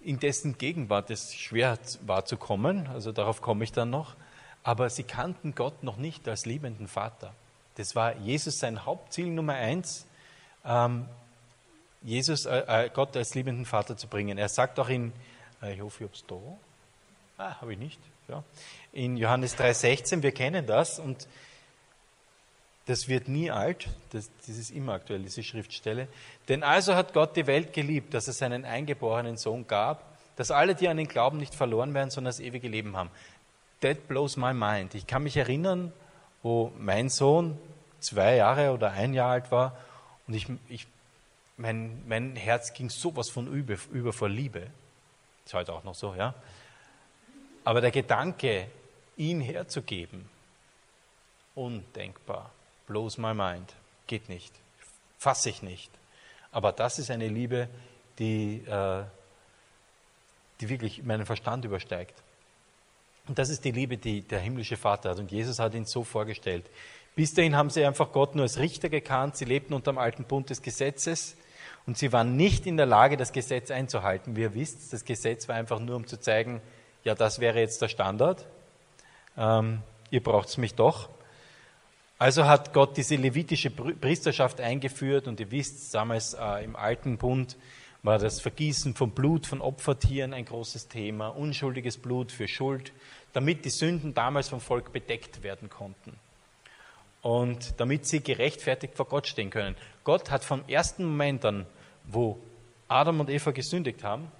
in 0.00 0.20
dessen 0.20 0.58
Gegenwart 0.58 1.10
es 1.10 1.34
schwer 1.34 1.78
war 2.02 2.24
zu 2.24 2.36
kommen, 2.36 2.86
also 2.88 3.12
darauf 3.12 3.42
komme 3.42 3.64
ich 3.64 3.72
dann 3.72 3.90
noch, 3.90 4.14
aber 4.62 4.90
sie 4.90 5.02
kannten 5.02 5.54
Gott 5.54 5.82
noch 5.82 5.96
nicht 5.96 6.28
als 6.28 6.46
liebenden 6.46 6.88
Vater. 6.88 7.34
Das 7.76 7.96
war 7.96 8.16
Jesus 8.16 8.58
sein 8.58 8.84
Hauptziel 8.84 9.26
Nummer 9.26 9.54
eins, 9.54 10.06
ähm, 10.64 11.06
Jesus, 12.02 12.46
äh, 12.46 12.86
äh 12.86 12.90
Gott 12.92 13.16
als 13.16 13.34
liebenden 13.34 13.64
Vater 13.64 13.96
zu 13.96 14.06
bringen. 14.06 14.38
Er 14.38 14.48
sagt 14.48 14.78
auch 14.78 14.88
in, 14.88 15.12
äh, 15.62 15.74
ich 15.74 15.80
hoffe, 15.80 16.04
ich 16.04 16.08
habe 16.08 16.14
es 16.14 16.24
da, 16.26 17.44
ah, 17.44 17.60
habe 17.60 17.72
ich 17.72 17.78
nicht, 17.78 18.00
ja. 18.28 18.42
in 18.92 19.16
Johannes 19.16 19.56
3,16, 19.56 20.22
wir 20.22 20.32
kennen 20.32 20.66
das 20.66 20.98
und 20.98 21.26
das 22.86 23.06
wird 23.06 23.28
nie 23.28 23.50
alt, 23.50 23.88
das, 24.10 24.30
das 24.46 24.56
ist 24.56 24.70
immer 24.70 24.94
aktuell, 24.94 25.22
diese 25.22 25.42
Schriftstelle. 25.42 26.08
Denn 26.48 26.62
also 26.62 26.94
hat 26.94 27.12
Gott 27.12 27.36
die 27.36 27.46
Welt 27.46 27.74
geliebt, 27.74 28.14
dass 28.14 28.28
er 28.28 28.32
seinen 28.32 28.64
eingeborenen 28.64 29.36
Sohn 29.36 29.66
gab, 29.66 30.04
dass 30.36 30.50
alle, 30.50 30.74
die 30.74 30.88
an 30.88 30.96
den 30.96 31.08
Glauben 31.08 31.36
nicht 31.36 31.54
verloren 31.54 31.92
werden, 31.92 32.10
sondern 32.10 32.30
das 32.30 32.40
ewige 32.40 32.68
Leben 32.68 32.96
haben. 32.96 33.10
That 33.82 34.08
blows 34.08 34.38
my 34.38 34.54
mind. 34.54 34.94
Ich 34.94 35.06
kann 35.06 35.22
mich 35.22 35.36
erinnern, 35.36 35.92
wo 36.42 36.72
mein 36.78 37.10
Sohn 37.10 37.58
zwei 38.00 38.36
Jahre 38.36 38.72
oder 38.72 38.92
ein 38.92 39.12
Jahr 39.12 39.32
alt 39.32 39.50
war 39.50 39.76
und 40.26 40.34
ich, 40.34 40.46
ich, 40.68 40.86
mein, 41.58 42.02
mein 42.08 42.36
Herz 42.36 42.72
ging 42.72 42.88
sowas 42.88 43.28
von 43.28 43.46
über, 43.48 43.76
über 43.92 44.12
vor 44.12 44.28
Liebe. 44.28 44.68
Ist 45.44 45.54
heute 45.54 45.72
auch 45.72 45.84
noch 45.84 45.94
so, 45.94 46.14
ja. 46.14 46.34
Aber 47.64 47.80
der 47.80 47.90
Gedanke, 47.90 48.68
ihn 49.16 49.40
herzugeben, 49.40 50.28
undenkbar 51.54 52.52
blows 52.86 53.18
my 53.18 53.34
mind. 53.34 53.74
Geht 54.06 54.28
nicht. 54.28 54.52
Fasse 55.18 55.50
ich 55.50 55.62
nicht. 55.62 55.90
Aber 56.50 56.72
das 56.72 56.98
ist 56.98 57.10
eine 57.10 57.28
Liebe, 57.28 57.68
die, 58.18 58.64
äh, 58.66 59.04
die 60.60 60.68
wirklich 60.68 61.02
meinen 61.02 61.26
Verstand 61.26 61.64
übersteigt. 61.64 62.14
Und 63.26 63.38
das 63.38 63.50
ist 63.50 63.64
die 63.64 63.72
Liebe, 63.72 63.98
die 63.98 64.22
der 64.22 64.40
himmlische 64.40 64.76
Vater 64.76 65.10
hat. 65.10 65.18
Und 65.18 65.30
Jesus 65.30 65.58
hat 65.58 65.74
ihn 65.74 65.84
so 65.84 66.02
vorgestellt. 66.02 66.64
Bis 67.14 67.34
dahin 67.34 67.54
haben 67.54 67.68
sie 67.68 67.84
einfach 67.84 68.12
Gott 68.12 68.34
nur 68.34 68.44
als 68.44 68.58
Richter 68.58 68.88
gekannt. 68.88 69.36
Sie 69.36 69.44
lebten 69.44 69.74
unter 69.74 69.92
dem 69.92 69.98
alten 69.98 70.24
Bund 70.24 70.48
des 70.48 70.62
Gesetzes. 70.62 71.36
Und 71.88 71.96
sie 71.96 72.12
waren 72.12 72.36
nicht 72.36 72.66
in 72.66 72.76
der 72.76 72.84
Lage, 72.84 73.16
das 73.16 73.32
Gesetz 73.32 73.70
einzuhalten. 73.70 74.36
Wie 74.36 74.42
ihr 74.42 74.52
wisst, 74.52 74.92
das 74.92 75.06
Gesetz 75.06 75.48
war 75.48 75.56
einfach 75.56 75.80
nur, 75.80 75.96
um 75.96 76.06
zu 76.06 76.20
zeigen, 76.20 76.60
ja, 77.02 77.14
das 77.14 77.40
wäre 77.40 77.60
jetzt 77.60 77.80
der 77.80 77.88
Standard. 77.88 78.44
Ähm, 79.38 79.80
ihr 80.10 80.22
braucht 80.22 80.58
mich 80.58 80.74
doch. 80.74 81.08
Also 82.18 82.44
hat 82.44 82.74
Gott 82.74 82.98
diese 82.98 83.16
levitische 83.16 83.70
Priesterschaft 83.70 84.60
eingeführt 84.60 85.26
und 85.28 85.40
ihr 85.40 85.50
wisst, 85.50 85.94
damals 85.94 86.34
äh, 86.34 86.62
im 86.62 86.76
alten 86.76 87.16
Bund 87.16 87.56
war 88.02 88.18
das 88.18 88.42
Vergießen 88.42 88.92
von 88.92 89.12
Blut 89.12 89.46
von 89.46 89.62
Opfertieren 89.62 90.34
ein 90.34 90.44
großes 90.44 90.88
Thema, 90.88 91.28
unschuldiges 91.28 91.96
Blut 91.96 92.32
für 92.32 92.48
Schuld, 92.48 92.92
damit 93.32 93.64
die 93.64 93.70
Sünden 93.70 94.12
damals 94.12 94.50
vom 94.50 94.60
Volk 94.60 94.92
bedeckt 94.92 95.42
werden 95.42 95.70
konnten 95.70 96.12
und 97.22 97.80
damit 97.80 98.04
sie 98.04 98.20
gerechtfertigt 98.20 98.94
vor 98.94 99.06
Gott 99.06 99.26
stehen 99.26 99.48
können. 99.48 99.74
Gott 100.04 100.30
hat 100.30 100.44
vom 100.44 100.62
ersten 100.68 101.06
Moment 101.06 101.46
an, 101.46 101.64
wo 102.08 102.38
Adam 102.88 103.20
und 103.20 103.30
Eva 103.30 103.50
gesündigt 103.50 104.02
haben, 104.02 104.30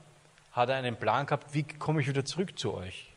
hat 0.52 0.70
er 0.70 0.76
einen 0.76 0.96
Plan 0.96 1.26
gehabt, 1.26 1.54
wie 1.54 1.62
komme 1.62 2.00
ich 2.00 2.08
wieder 2.08 2.24
zurück 2.24 2.58
zu 2.58 2.74
euch? 2.74 3.10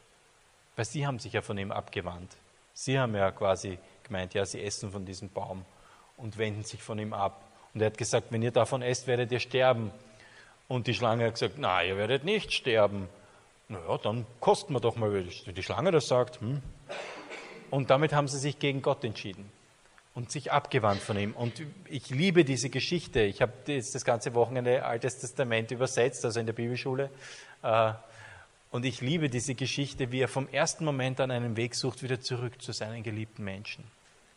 Weil 0.76 0.86
sie 0.86 1.08
haben 1.08 1.20
sich 1.20 1.34
ja 1.34 1.42
von 1.42 1.58
ihm 1.58 1.72
abgewandt. 1.72 2.36
Sie 2.74 3.00
haben 3.00 3.16
ja 3.16 3.32
quasi 3.32 3.78
gemeint, 4.04 4.34
ja, 4.34 4.46
sie 4.46 4.62
essen 4.62 4.92
von 4.92 5.06
diesem 5.06 5.30
Baum 5.30 5.66
und 6.18 6.38
wenden 6.38 6.64
sich 6.64 6.84
von 6.84 7.00
ihm 7.00 7.14
ab. 7.14 7.42
Und 7.74 7.82
er 7.82 7.88
hat 7.88 7.98
gesagt, 7.98 8.28
wenn 8.32 8.42
ihr 8.42 8.52
davon 8.52 8.82
esst, 8.82 9.08
werdet 9.08 9.32
ihr 9.32 9.40
sterben. 9.40 9.92
Und 10.68 10.88
die 10.88 10.94
Schlange 10.94 11.26
hat 11.26 11.34
gesagt, 11.34 11.56
na, 11.58 11.84
ihr 11.84 11.98
werdet 11.98 12.24
nicht 12.24 12.54
sterben. 12.54 13.08
Naja, 13.70 13.98
dann 13.98 14.26
kosten 14.40 14.74
wir 14.74 14.82
doch 14.82 14.98
mal, 14.98 15.14
wenn 15.14 15.56
die 15.56 15.64
Schlange 15.64 15.92
das 15.92 16.08
sagt. 16.08 16.42
Hm. 16.42 16.62
Und 17.70 17.90
damit 17.90 18.14
haben 18.14 18.28
sie 18.28 18.38
sich 18.38 18.60
gegen 18.60 18.82
Gott 18.82 19.04
entschieden 19.04 19.50
und 20.14 20.32
sich 20.32 20.52
abgewandt 20.52 21.02
von 21.02 21.18
ihm. 21.18 21.34
Und 21.34 21.62
ich 21.90 22.10
liebe 22.10 22.44
diese 22.44 22.70
Geschichte. 22.70 23.22
Ich 23.22 23.42
habe 23.42 23.54
das 23.66 24.04
ganze 24.04 24.34
Wochenende 24.34 24.84
Altes 24.84 25.20
Testament 25.20 25.72
übersetzt, 25.72 26.26
also 26.26 26.40
in 26.40 26.46
der 26.46 26.54
Bibelschule. 26.54 27.10
Äh, 27.64 27.94
und 28.72 28.86
ich 28.86 29.02
liebe 29.02 29.30
diese 29.30 29.56
Geschichte, 29.56 30.12
wie 30.12 30.22
er 30.22 30.28
vom 30.28 30.48
ersten 30.48 30.86
Moment 30.86 31.20
an 31.20 31.32
einen 31.32 31.58
Weg 31.58 31.76
sucht, 31.76 32.04
wieder 32.04 32.22
zurück 32.22 32.62
zu 32.62 32.72
seinen 32.72 33.04
geliebten 33.04 33.44
Menschen. 33.44 33.84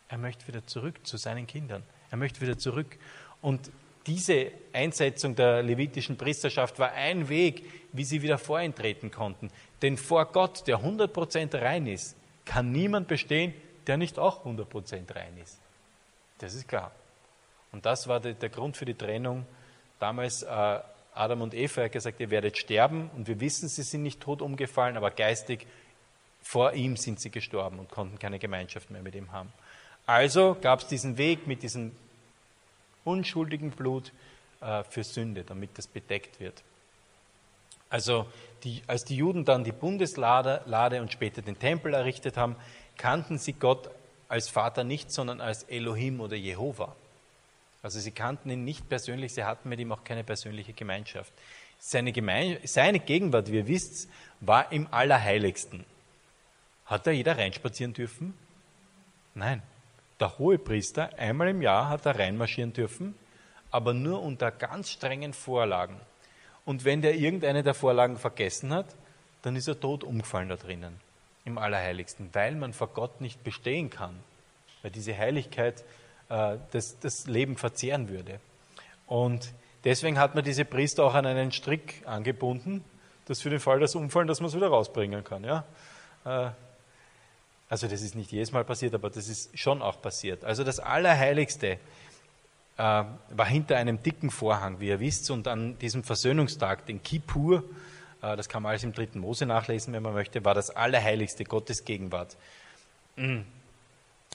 Er 0.08 0.18
möchte 0.18 0.46
wieder 0.48 0.66
zurück 0.66 1.06
zu 1.06 1.16
seinen 1.16 1.46
Kindern. 1.46 1.82
Er 2.10 2.18
möchte 2.18 2.40
wieder 2.40 2.58
zurück. 2.58 2.98
Und 3.40 3.70
diese 4.06 4.52
Einsetzung 4.72 5.34
der 5.34 5.62
levitischen 5.62 6.16
Priesterschaft 6.16 6.78
war 6.78 6.92
ein 6.92 7.28
Weg, 7.28 7.64
wie 7.92 8.04
sie 8.04 8.22
wieder 8.22 8.38
vor 8.38 8.60
ihn 8.60 8.74
treten 8.74 9.10
konnten. 9.10 9.50
Denn 9.82 9.96
vor 9.96 10.26
Gott, 10.26 10.66
der 10.66 10.78
100% 10.78 11.60
rein 11.60 11.86
ist, 11.86 12.16
kann 12.44 12.70
niemand 12.70 13.08
bestehen, 13.08 13.54
der 13.86 13.96
nicht 13.96 14.18
auch 14.18 14.44
100% 14.44 15.14
rein 15.14 15.36
ist. 15.42 15.63
Das 16.38 16.54
ist 16.54 16.68
klar. 16.68 16.92
Und 17.72 17.86
das 17.86 18.08
war 18.08 18.20
der, 18.20 18.48
Grund 18.48 18.76
für 18.76 18.84
die 18.84 18.94
Trennung. 18.94 19.46
Damals 19.98 20.42
äh, 20.42 20.80
Adam 21.14 21.42
und 21.42 21.54
Eva 21.54 21.82
hat 21.82 21.92
gesagt, 21.92 22.20
ihr 22.20 22.30
werdet 22.30 22.56
sterben 22.58 23.10
und 23.16 23.28
wir 23.28 23.40
wissen, 23.40 23.68
sie 23.68 23.82
sind 23.82 24.02
nicht 24.02 24.20
tot 24.20 24.42
umgefallen, 24.42 24.96
aber 24.96 25.10
geistig 25.10 25.66
vor 26.42 26.72
ihm 26.74 26.96
sind 26.96 27.20
sie 27.20 27.30
gestorben 27.30 27.78
und 27.78 27.90
konnten 27.90 28.18
keine 28.18 28.38
Gemeinschaft 28.38 28.90
mehr 28.90 29.02
mit 29.02 29.14
ihm 29.14 29.32
haben. 29.32 29.52
Also 30.06 30.56
gab 30.60 30.80
es 30.80 30.86
diesen 30.86 31.16
Weg 31.16 31.46
mit 31.46 31.62
diesem 31.62 31.92
unschuldigen 33.04 33.70
Blut 33.70 34.12
äh, 34.60 34.84
für 34.84 35.04
Sünde, 35.04 35.44
damit 35.44 35.78
das 35.78 35.86
bedeckt 35.86 36.40
wird. 36.40 36.62
Also 37.88 38.26
die, 38.64 38.82
als 38.86 39.04
die 39.04 39.16
Juden 39.16 39.44
dann 39.44 39.64
die 39.64 39.72
Bundeslade 39.72 40.62
Lade 40.66 41.00
und 41.00 41.12
später 41.12 41.42
den 41.42 41.58
Tempel 41.58 41.94
errichtet 41.94 42.36
haben, 42.36 42.56
kannten 42.96 43.38
sie 43.38 43.52
Gott 43.52 43.88
als 44.28 44.48
Vater 44.48 44.84
nicht, 44.84 45.12
sondern 45.12 45.40
als 45.40 45.64
Elohim 45.64 46.20
oder 46.20 46.36
Jehova. 46.36 46.94
Also 47.82 48.00
sie 48.00 48.12
kannten 48.12 48.50
ihn 48.50 48.64
nicht 48.64 48.88
persönlich, 48.88 49.34
sie 49.34 49.44
hatten 49.44 49.68
mit 49.68 49.78
ihm 49.78 49.92
auch 49.92 50.04
keine 50.04 50.24
persönliche 50.24 50.72
Gemeinschaft. 50.72 51.32
Seine, 51.78 52.12
Gemein 52.12 52.58
seine 52.64 52.98
Gegenwart, 52.98 53.52
wie 53.52 53.56
ihr 53.56 53.68
wisst, 53.68 54.08
war 54.40 54.72
im 54.72 54.88
Allerheiligsten. 54.90 55.84
Hat 56.86 57.06
da 57.06 57.10
jeder 57.10 57.36
reinspazieren 57.36 57.92
dürfen? 57.92 58.34
Nein. 59.34 59.62
Der 60.20 60.38
Hohepriester, 60.38 61.10
einmal 61.18 61.48
im 61.48 61.60
Jahr 61.60 61.88
hat 61.88 62.06
er 62.06 62.18
reinmarschieren 62.18 62.72
dürfen, 62.72 63.14
aber 63.70 63.92
nur 63.92 64.22
unter 64.22 64.50
ganz 64.50 64.90
strengen 64.90 65.32
Vorlagen. 65.32 66.00
Und 66.64 66.84
wenn 66.84 67.02
der 67.02 67.16
irgendeine 67.16 67.62
der 67.62 67.74
Vorlagen 67.74 68.16
vergessen 68.16 68.72
hat, 68.72 68.86
dann 69.42 69.56
ist 69.56 69.68
er 69.68 69.78
tot 69.78 70.04
umgefallen 70.04 70.48
da 70.48 70.56
drinnen, 70.56 70.98
im 71.44 71.58
Allerheiligsten, 71.58 72.30
weil 72.32 72.54
man 72.54 72.72
vor 72.72 72.88
Gott 72.88 73.20
nicht 73.20 73.44
bestehen 73.44 73.90
kann, 73.90 74.18
weil 74.82 74.90
diese 74.90 75.16
Heiligkeit 75.16 75.84
äh, 76.28 76.56
das, 76.72 76.98
das 77.00 77.26
Leben 77.26 77.56
verzehren 77.56 78.08
würde. 78.08 78.40
Und 79.06 79.52
deswegen 79.84 80.18
hat 80.18 80.34
man 80.34 80.44
diese 80.44 80.64
Priester 80.64 81.04
auch 81.04 81.14
an 81.14 81.26
einen 81.26 81.52
Strick 81.52 82.02
angebunden, 82.06 82.82
dass 83.26 83.42
für 83.42 83.50
den 83.50 83.60
Fall 83.60 83.80
des 83.80 83.94
Umfallen, 83.94 84.26
dass 84.26 84.40
man 84.40 84.48
es 84.48 84.56
wieder 84.56 84.68
rausbringen 84.68 85.24
kann. 85.24 85.44
Ja? 85.44 85.64
Äh, 86.24 86.50
also 87.68 87.88
das 87.88 88.02
ist 88.02 88.14
nicht 88.14 88.32
jedes 88.32 88.52
Mal 88.52 88.64
passiert, 88.64 88.94
aber 88.94 89.10
das 89.10 89.28
ist 89.28 89.58
schon 89.58 89.82
auch 89.82 90.00
passiert. 90.00 90.44
Also 90.44 90.64
das 90.64 90.80
Allerheiligste 90.80 91.72
äh, 91.72 91.78
war 92.78 93.46
hinter 93.46 93.76
einem 93.76 94.02
dicken 94.02 94.30
Vorhang, 94.30 94.80
wie 94.80 94.88
ihr 94.88 95.00
wisst, 95.00 95.30
und 95.30 95.48
an 95.48 95.78
diesem 95.78 96.04
Versöhnungstag, 96.04 96.86
den 96.86 97.02
Kippur, 97.02 97.64
das 98.36 98.48
kann 98.48 98.62
man 98.62 98.70
alles 98.70 98.84
im 98.84 98.92
dritten 98.92 99.18
Mose 99.18 99.46
nachlesen, 99.46 99.92
wenn 99.92 100.02
man 100.02 100.14
möchte, 100.14 100.44
war 100.44 100.54
das 100.54 100.70
Allerheiligste, 100.70 101.44
Gottes 101.44 101.84
Gegenwart. 101.84 102.36
Mhm. 103.16 103.44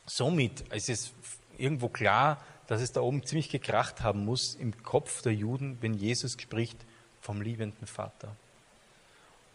Somit 0.06 0.62
ist 0.74 0.90
es 0.90 1.12
irgendwo 1.58 1.90
klar, 1.90 2.44
dass 2.68 2.82
es 2.82 2.92
da 2.92 3.02
oben 3.02 3.24
ziemlich 3.26 3.50
gekracht 3.50 4.02
haben 4.02 4.26
muss 4.26 4.56
im 4.56 4.84
Kopf 4.84 5.22
der 5.24 5.34
Juden, 5.34 5.78
wenn 5.82 5.94
Jesus 5.96 6.38
spricht 6.40 6.78
vom 7.20 7.42
liebenden 7.42 7.88
Vater. 7.88 8.36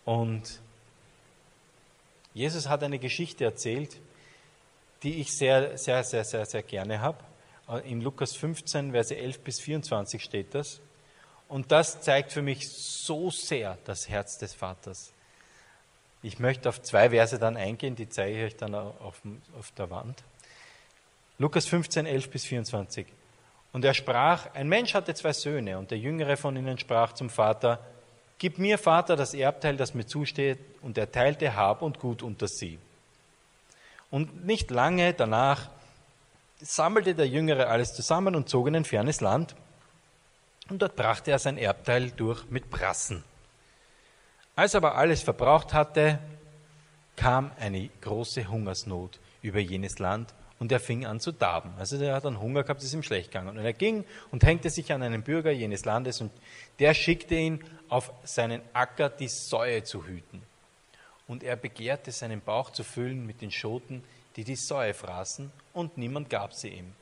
Und 0.04 0.60
Jesus 2.34 2.68
hat 2.68 2.82
eine 2.82 2.98
Geschichte 2.98 3.44
erzählt, 3.44 3.96
die 5.02 5.20
ich 5.20 5.32
sehr, 5.32 5.78
sehr, 5.78 6.02
sehr, 6.02 6.24
sehr, 6.24 6.44
sehr 6.44 6.62
gerne 6.62 7.00
habe. 7.00 7.18
In 7.84 8.00
Lukas 8.00 8.34
15, 8.34 8.90
Verse 8.90 9.16
11 9.16 9.40
bis 9.40 9.60
24 9.60 10.22
steht 10.22 10.54
das. 10.54 10.80
Und 11.54 11.70
das 11.70 12.00
zeigt 12.00 12.32
für 12.32 12.42
mich 12.42 12.68
so 12.68 13.30
sehr 13.30 13.78
das 13.84 14.08
Herz 14.08 14.38
des 14.38 14.52
Vaters. 14.52 15.12
Ich 16.20 16.40
möchte 16.40 16.68
auf 16.68 16.82
zwei 16.82 17.10
Verse 17.10 17.38
dann 17.38 17.56
eingehen, 17.56 17.94
die 17.94 18.08
zeige 18.08 18.36
ich 18.36 18.44
euch 18.46 18.56
dann 18.56 18.74
auf, 18.74 19.22
auf 19.56 19.70
der 19.78 19.88
Wand. 19.88 20.24
Lukas 21.38 21.66
15, 21.66 22.06
11 22.06 22.30
bis 22.30 22.44
24. 22.46 23.06
Und 23.72 23.84
er 23.84 23.94
sprach, 23.94 24.52
ein 24.54 24.68
Mensch 24.68 24.94
hatte 24.94 25.14
zwei 25.14 25.32
Söhne, 25.32 25.78
und 25.78 25.92
der 25.92 25.98
jüngere 25.98 26.36
von 26.36 26.56
ihnen 26.56 26.76
sprach 26.76 27.12
zum 27.12 27.30
Vater, 27.30 27.78
Gib 28.38 28.58
mir, 28.58 28.76
Vater, 28.76 29.14
das 29.14 29.32
Erbteil, 29.32 29.76
das 29.76 29.94
mir 29.94 30.06
zusteht, 30.06 30.58
und 30.82 30.98
er 30.98 31.12
teilte 31.12 31.54
Hab 31.54 31.82
und 31.82 32.00
Gut 32.00 32.24
unter 32.24 32.48
sie. 32.48 32.80
Und 34.10 34.44
nicht 34.44 34.72
lange 34.72 35.14
danach 35.14 35.70
sammelte 36.60 37.14
der 37.14 37.28
Jüngere 37.28 37.68
alles 37.68 37.94
zusammen 37.94 38.34
und 38.34 38.48
zog 38.48 38.66
in 38.66 38.74
ein 38.74 38.84
fernes 38.84 39.20
Land, 39.20 39.54
und 40.68 40.80
dort 40.80 40.96
brachte 40.96 41.30
er 41.30 41.38
sein 41.38 41.58
Erbteil 41.58 42.10
durch 42.10 42.48
mit 42.50 42.70
Brassen. 42.70 43.24
Als 44.56 44.74
er 44.74 44.78
aber 44.78 44.96
alles 44.96 45.22
verbraucht 45.22 45.72
hatte, 45.72 46.18
kam 47.16 47.50
eine 47.58 47.88
große 48.00 48.48
Hungersnot 48.48 49.18
über 49.42 49.60
jenes 49.60 49.98
Land, 49.98 50.34
und 50.58 50.72
er 50.72 50.80
fing 50.80 51.04
an 51.04 51.20
zu 51.20 51.32
darben. 51.32 51.74
Also 51.78 51.98
der 51.98 52.14
hat 52.14 52.24
dann 52.24 52.40
Hunger 52.40 52.62
gehabt, 52.62 52.82
ist 52.82 52.94
ihm 52.94 53.02
schlecht 53.02 53.30
gegangen. 53.30 53.58
Und 53.58 53.64
er 53.64 53.72
ging 53.72 54.04
und 54.30 54.44
hängte 54.44 54.70
sich 54.70 54.92
an 54.92 55.02
einen 55.02 55.22
Bürger 55.22 55.50
jenes 55.50 55.84
Landes 55.84 56.20
und 56.20 56.32
der 56.78 56.94
schickte 56.94 57.34
ihn 57.34 57.62
auf 57.88 58.12
seinen 58.22 58.62
Acker 58.72 59.10
die 59.10 59.28
Säue 59.28 59.82
zu 59.82 60.06
hüten. 60.06 60.42
Und 61.26 61.42
er 61.42 61.56
begehrte 61.56 62.12
seinen 62.12 62.40
Bauch 62.40 62.70
zu 62.70 62.84
füllen 62.84 63.26
mit 63.26 63.40
den 63.40 63.50
Schoten, 63.50 64.04
die 64.36 64.44
die 64.44 64.56
Säue 64.56 64.94
fraßen, 64.94 65.50
und 65.72 65.96
niemand 65.96 66.28
gab 66.30 66.54
sie 66.54 66.68
ihm. 66.68 66.92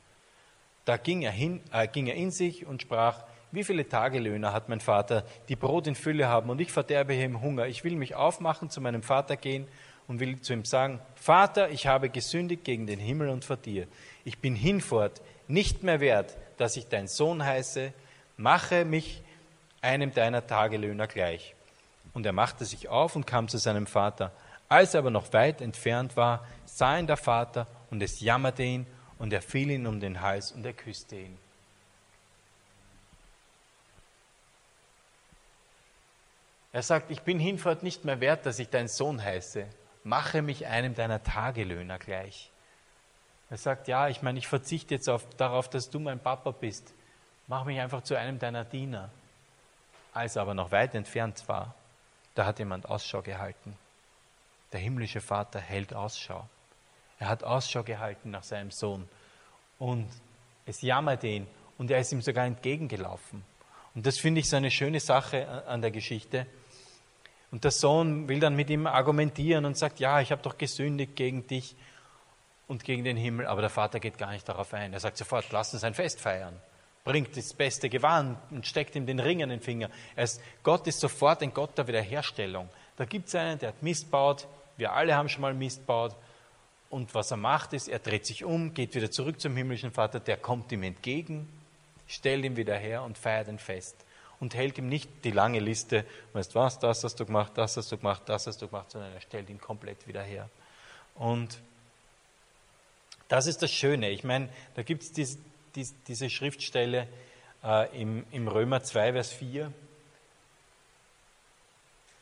Da 0.85 0.97
ging 0.97 1.23
er, 1.23 1.31
hin, 1.31 1.61
äh, 1.73 1.87
ging 1.89 2.07
er 2.07 2.15
in 2.15 2.31
sich 2.31 2.67
und 2.67 2.83
sprach, 2.83 3.23
wie 3.53 3.65
viele 3.65 3.89
Tagelöhner 3.89 4.53
hat 4.53 4.69
mein 4.69 4.81
Vater, 4.81 5.25
die 5.49 5.57
Brot 5.57 5.87
in 5.87 5.95
Fülle 5.95 6.27
haben, 6.27 6.51
und 6.51 6.61
ich 6.61 6.73
verderbe 6.73 7.13
hier 7.13 7.27
im 7.27 7.43
Hunger. 7.43 7.67
Ich 7.67 7.85
will 7.85 7.97
mich 7.97 8.15
aufmachen, 8.15 8.71
zu 8.71 8.81
meinem 8.81 9.03
Vater 9.03 9.37
gehen 9.37 9.69
und 10.09 10.21
will 10.21 10.41
zu 10.41 10.55
ihm 10.55 10.65
sagen, 10.65 11.01
Vater, 11.15 11.71
ich 11.71 11.87
habe 11.87 12.09
gesündigt 12.09 12.65
gegen 12.65 12.87
den 12.87 12.99
Himmel 12.99 13.29
und 13.29 13.45
vor 13.45 13.57
dir. 13.57 13.87
Ich 14.25 14.39
bin 14.39 14.57
hinfort 14.57 15.21
nicht 15.49 15.83
mehr 15.83 16.01
wert, 16.01 16.37
dass 16.57 16.77
ich 16.77 16.89
dein 16.89 17.09
Sohn 17.09 17.45
heiße. 17.45 17.93
Mache 18.37 18.85
mich 18.85 19.23
einem 19.83 20.13
deiner 20.15 20.47
Tagelöhner 20.47 21.07
gleich. 21.07 21.55
Und 22.15 22.25
er 22.27 22.33
machte 22.33 22.65
sich 22.65 22.89
auf 22.89 23.17
und 23.17 23.27
kam 23.27 23.49
zu 23.49 23.59
seinem 23.59 23.87
Vater. 23.87 24.33
Als 24.69 24.95
er 24.95 25.01
aber 25.01 25.11
noch 25.11 25.33
weit 25.33 25.61
entfernt 25.61 26.17
war, 26.17 26.47
sah 26.65 26.99
ihn 26.99 27.07
der 27.07 27.19
Vater 27.19 27.67
und 27.91 28.03
es 28.03 28.21
jammerte 28.21 28.63
ihn 28.63 28.87
und 29.19 29.33
er 29.33 29.43
fiel 29.43 29.71
ihn 29.71 29.87
um 29.87 30.01
den 30.01 30.23
Hals 30.23 30.53
und 30.53 30.65
er 30.65 30.73
küsste 30.73 31.17
ihn. 31.17 31.39
Er 36.73 36.83
sagt, 36.83 37.11
ich 37.11 37.23
bin 37.23 37.39
hinfort 37.39 37.83
nicht 37.83 38.05
mehr 38.05 38.21
wert, 38.21 38.47
dass 38.47 38.59
ich 38.59 38.69
dein 38.71 38.89
Sohn 38.89 39.23
heiße 39.23 39.67
mache 40.05 40.43
mich 40.43 40.67
einem 40.67 40.95
deiner 40.95 41.23
Tagelöhner 41.23 41.99
gleich. 41.99 42.51
Er 43.51 43.59
sagt, 43.59 43.89
ja, 43.89 44.09
ich 44.09 44.23
meine, 44.23 44.39
ich 44.39 44.49
verzichte 44.49 44.95
jetzt 44.95 45.09
auf, 45.09 45.27
darauf, 45.37 45.69
dass 45.69 45.91
du 45.91 46.01
mein 46.01 46.19
Papa 46.19 46.51
bist. 46.53 46.93
Mach 47.47 47.65
mich 47.65 47.79
einfach 47.81 48.03
zu 48.03 48.17
einem 48.17 48.39
deiner 48.39 48.65
Diener. 48.65 49.11
Als 50.15 50.37
er 50.37 50.43
aber 50.43 50.55
noch 50.55 50.73
weit 50.73 50.95
entfernt 50.95 51.43
war, 51.49 51.75
da 52.35 52.47
hat 52.47 52.59
jemand 52.59 52.89
Ausschau 52.89 53.23
gehalten. 53.23 53.77
Der 54.73 54.81
himmlische 54.81 55.21
Vater 55.21 55.61
hält 55.61 55.93
Ausschau. 55.93 56.49
Er 57.19 57.29
hat 57.29 57.45
Ausschau 57.45 57.83
gehalten 57.83 58.31
nach 58.31 58.43
seinem 58.43 58.71
Sohn. 58.71 59.09
Und 59.79 60.09
es 60.65 60.81
jammert 60.81 61.25
ihn 61.25 61.47
und 61.77 61.91
er 61.91 61.99
ist 61.99 62.13
ihm 62.13 62.23
sogar 62.23 62.47
entgegengelaufen. 62.47 63.45
Und 63.95 64.07
das 64.07 64.19
finde 64.19 64.41
ich 64.41 64.49
so 64.49 64.57
eine 64.57 64.71
schöne 64.71 65.01
Sache 65.01 65.67
an 65.67 65.83
der 65.83 65.91
Geschichte. 65.91 66.47
Und 67.53 67.65
der 67.65 67.71
Sohn 67.71 68.29
will 68.29 68.41
dann 68.41 68.57
mit 68.57 68.71
ihm 68.71 68.87
argumentieren 68.87 69.67
und 69.67 69.77
sagt, 69.77 70.01
ja, 70.01 70.21
ich 70.21 70.33
habe 70.33 70.43
doch 70.43 70.57
gesündigt 70.57 71.15
gegen 71.15 71.47
dich 71.47 71.77
und 72.67 72.83
gegen 72.83 73.05
den 73.05 73.19
Himmel, 73.19 73.47
aber 73.47 73.61
der 73.61 73.69
Vater 73.69 74.01
geht 74.01 74.17
gar 74.17 74.33
nicht 74.33 74.49
darauf 74.49 74.73
ein. 74.73 74.95
Er 74.95 75.01
sagt 75.01 75.19
sofort, 75.19 75.45
lass 75.53 75.75
uns 75.75 75.85
ein 75.85 75.93
Fest 75.93 76.19
feiern. 76.19 76.59
Bringt 77.05 77.37
das 77.37 77.53
beste 77.53 77.91
Gewand 77.91 78.39
und 78.51 78.67
steckt 78.67 78.97
ihm 78.97 79.05
den 79.05 79.21
Ring 79.21 79.43
an 79.43 79.51
den 79.51 79.61
Finger. 79.61 79.91
Ist, 80.17 80.41
Gott 80.63 80.87
ist 80.87 81.01
sofort 81.01 81.43
ein 81.43 81.53
Gott 81.53 81.77
der 81.77 81.87
Wiederherstellung. 81.87 82.71
Da 82.97 83.05
gibt 83.05 83.29
es 83.29 83.35
einen, 83.35 83.59
der 83.59 83.71
hat 83.71 83.83
Mist 83.83 84.11
baut. 84.11 84.49
Wir 84.79 84.95
alle 84.95 85.15
haben 85.15 85.29
schon 85.29 85.43
mal 85.43 85.53
Mist 85.53 85.85
baut. 85.85 86.17
Und 86.89 87.15
was 87.15 87.33
er 87.33 87.37
macht, 87.37 87.75
ist, 87.75 87.87
er 87.89 87.99
dreht 87.99 88.25
sich 88.25 88.45
um, 88.45 88.73
geht 88.73 88.95
wieder 88.95 89.11
zurück 89.11 89.41
zum 89.41 89.57
himmlischen 89.57 89.91
Vater, 89.91 90.21
der 90.21 90.39
kommt 90.39 90.73
ihm 90.73 90.85
entgegen, 90.85 91.49
stellt 92.07 92.45
ihn 92.47 92.57
wieder 92.57 92.77
her 92.77 93.03
und 93.03 93.19
feiert 93.19 93.49
ein 93.49 93.59
Fest. 93.59 94.07
Und 94.43 94.57
hält 94.57 94.77
ihm 94.77 94.89
nicht 94.89 95.09
die 95.23 95.31
lange 95.31 95.61
Liste, 95.61 96.05
weißt 96.33 96.57
was, 96.57 96.81
das 96.81 97.05
hast 97.05 97.21
du 97.21 97.25
gemacht, 97.25 97.53
das 97.55 97.77
hast 97.77 97.93
du 97.93 97.97
gemacht, 97.97 98.23
das 98.27 98.49
hast 98.49 98.61
du 98.61 98.67
gemacht, 98.67 98.91
sondern 98.91 99.13
er 99.13 99.21
stellt 99.21 99.49
ihn 99.49 99.61
komplett 99.61 100.09
wieder 100.09 100.21
her. 100.21 100.51
Und 101.15 101.61
das 103.29 103.47
ist 103.47 103.63
das 103.63 103.71
Schöne. 103.71 104.11
Ich 104.11 104.25
meine, 104.25 104.49
da 104.75 104.83
gibt 104.83 105.05
es 105.05 105.13
diese, 105.13 105.39
diese, 106.09 106.29
Schriftstelle 106.29 107.07
äh, 107.63 108.03
im, 108.03 108.27
im 108.33 108.49
Römer 108.49 108.83
2, 108.83 109.13
Vers 109.13 109.31
4. 109.31 109.73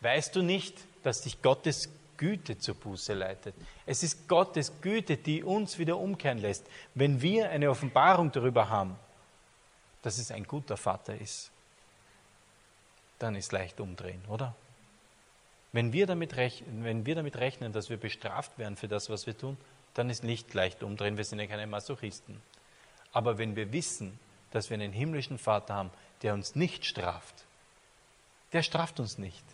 Weißt 0.02 0.36
du 0.36 0.42
nicht, 0.42 0.76
dass 1.02 1.22
dich 1.22 1.40
Gottes 1.40 1.88
Güte 2.18 2.58
zur 2.58 2.74
Buße 2.74 3.14
leitet? 3.14 3.54
Es 3.86 4.02
ist 4.02 4.28
Gottes 4.28 4.74
Güte, 4.82 5.16
die 5.16 5.42
uns 5.42 5.78
wieder 5.78 5.96
umkehren 5.96 6.36
lässt. 6.36 6.66
Wenn 6.94 7.22
wir 7.22 7.48
eine 7.48 7.70
Offenbarung 7.70 8.30
darüber 8.30 8.68
haben, 8.68 8.98
dass 10.02 10.18
es 10.18 10.30
ein 10.30 10.44
guter 10.44 10.76
Vater 10.76 11.18
ist, 11.18 11.49
dann 13.20 13.36
ist 13.36 13.52
leicht 13.52 13.80
umdrehen, 13.80 14.22
oder? 14.28 14.54
Wenn 15.72 15.92
wir, 15.92 16.06
damit 16.06 16.36
rechnen, 16.36 16.84
wenn 16.84 17.06
wir 17.06 17.14
damit 17.14 17.36
rechnen, 17.36 17.72
dass 17.72 17.90
wir 17.90 17.96
bestraft 17.96 18.58
werden 18.58 18.76
für 18.76 18.88
das, 18.88 19.08
was 19.08 19.26
wir 19.26 19.38
tun, 19.38 19.56
dann 19.94 20.10
ist 20.10 20.24
nicht 20.24 20.52
leicht 20.54 20.82
umdrehen, 20.82 21.16
wir 21.16 21.24
sind 21.24 21.38
ja 21.38 21.46
keine 21.46 21.66
Masochisten. 21.66 22.42
Aber 23.12 23.38
wenn 23.38 23.54
wir 23.54 23.72
wissen, 23.72 24.18
dass 24.50 24.70
wir 24.70 24.74
einen 24.74 24.92
himmlischen 24.92 25.38
Vater 25.38 25.74
haben, 25.74 25.90
der 26.22 26.34
uns 26.34 26.56
nicht 26.56 26.84
straft, 26.84 27.44
der 28.52 28.62
straft 28.62 28.98
uns 28.98 29.18
nicht, 29.18 29.44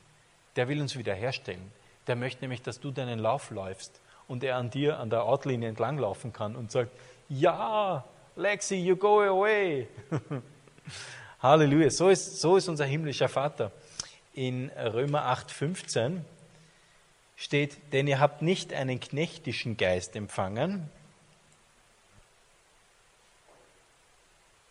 der 0.57 0.69
will 0.69 0.81
uns 0.81 0.97
wiederherstellen, 0.97 1.71
der 2.07 2.17
möchte 2.17 2.43
nämlich, 2.43 2.63
dass 2.63 2.81
du 2.81 2.91
deinen 2.91 3.19
Lauf 3.19 3.51
läufst 3.51 4.01
und 4.29 4.43
er 4.43 4.57
an 4.57 4.71
dir 4.71 4.99
an 4.99 5.11
der 5.11 5.25
Outlinie 5.25 5.69
entlanglaufen 5.69 6.33
kann 6.33 6.57
und 6.57 6.71
sagt, 6.71 6.93
ja, 7.29 8.05
Lexi, 8.37 8.77
you 8.77 8.97
go 8.97 9.21
away. 9.21 9.89
Halleluja. 11.47 11.91
So 11.91 12.09
ist, 12.09 12.41
so 12.41 12.57
ist 12.57 12.69
unser 12.69 12.85
himmlischer 12.85 13.29
Vater. 13.29 13.73
In 14.33 14.71
Römer 14.71 15.27
8, 15.27 15.51
15 15.51 16.25
steht, 17.37 17.93
denn 17.93 18.07
ihr 18.07 18.21
habt 18.21 18.43
nicht 18.43 18.73
einen 18.73 19.01
knechtischen 19.01 19.77
Geist 19.77 20.17
empfangen, 20.17 20.91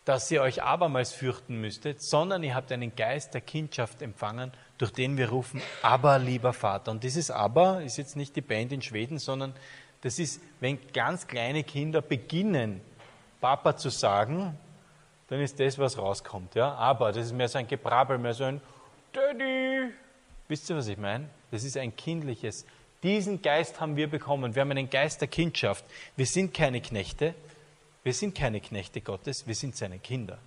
dass 0.04 0.30
ihr 0.30 0.40
euch 0.40 0.62
abermals 0.62 1.12
fürchten 1.12 1.60
müsstet, 1.60 2.00
sondern 2.00 2.44
ihr 2.44 2.54
habt 2.54 2.70
einen 2.70 2.94
Geist 2.94 3.34
der 3.34 3.40
Kindschaft 3.40 4.02
empfangen, 4.02 4.52
durch 4.78 4.92
den 4.92 5.16
wir 5.16 5.30
rufen, 5.30 5.60
aber 5.82 6.18
lieber 6.18 6.52
Vater. 6.52 6.92
Und 6.92 7.02
dieses 7.02 7.30
aber 7.30 7.82
ist 7.82 7.96
jetzt 7.96 8.14
nicht 8.14 8.36
die 8.36 8.40
Band 8.40 8.70
in 8.70 8.82
Schweden, 8.82 9.18
sondern 9.18 9.52
das 10.02 10.20
ist, 10.20 10.40
wenn 10.60 10.78
ganz 10.92 11.26
kleine 11.26 11.64
Kinder 11.64 12.02
beginnen, 12.02 12.80
Papa 13.40 13.76
zu 13.76 13.88
sagen, 13.88 14.56
dann 15.28 15.40
ist 15.40 15.58
das, 15.58 15.78
was 15.78 15.98
rauskommt. 15.98 16.54
Ja? 16.54 16.74
Aber, 16.74 17.12
das 17.12 17.26
ist 17.26 17.32
mehr 17.32 17.48
so 17.48 17.58
ein 17.58 17.66
Gebrabbel, 17.66 18.18
mehr 18.18 18.34
so 18.34 18.44
ein 18.44 18.60
Daddy. 19.12 19.92
Wisst 20.48 20.70
ihr, 20.70 20.76
was 20.76 20.86
ich 20.86 20.98
meine? 20.98 21.28
Das 21.50 21.64
ist 21.64 21.76
ein 21.76 21.94
kindliches. 21.96 22.64
Diesen 23.02 23.42
Geist 23.42 23.80
haben 23.80 23.96
wir 23.96 24.08
bekommen. 24.08 24.54
Wir 24.54 24.62
haben 24.62 24.70
einen 24.70 24.90
Geist 24.90 25.20
der 25.20 25.28
Kindschaft. 25.28 25.84
Wir 26.16 26.26
sind 26.26 26.54
keine 26.54 26.80
Knechte. 26.80 27.34
Wir 28.04 28.14
sind 28.14 28.34
keine 28.34 28.60
Knechte 28.60 29.00
Gottes. 29.00 29.46
Wir 29.46 29.54
sind 29.54 29.76
seine 29.76 29.98
Kinder. 29.98 30.38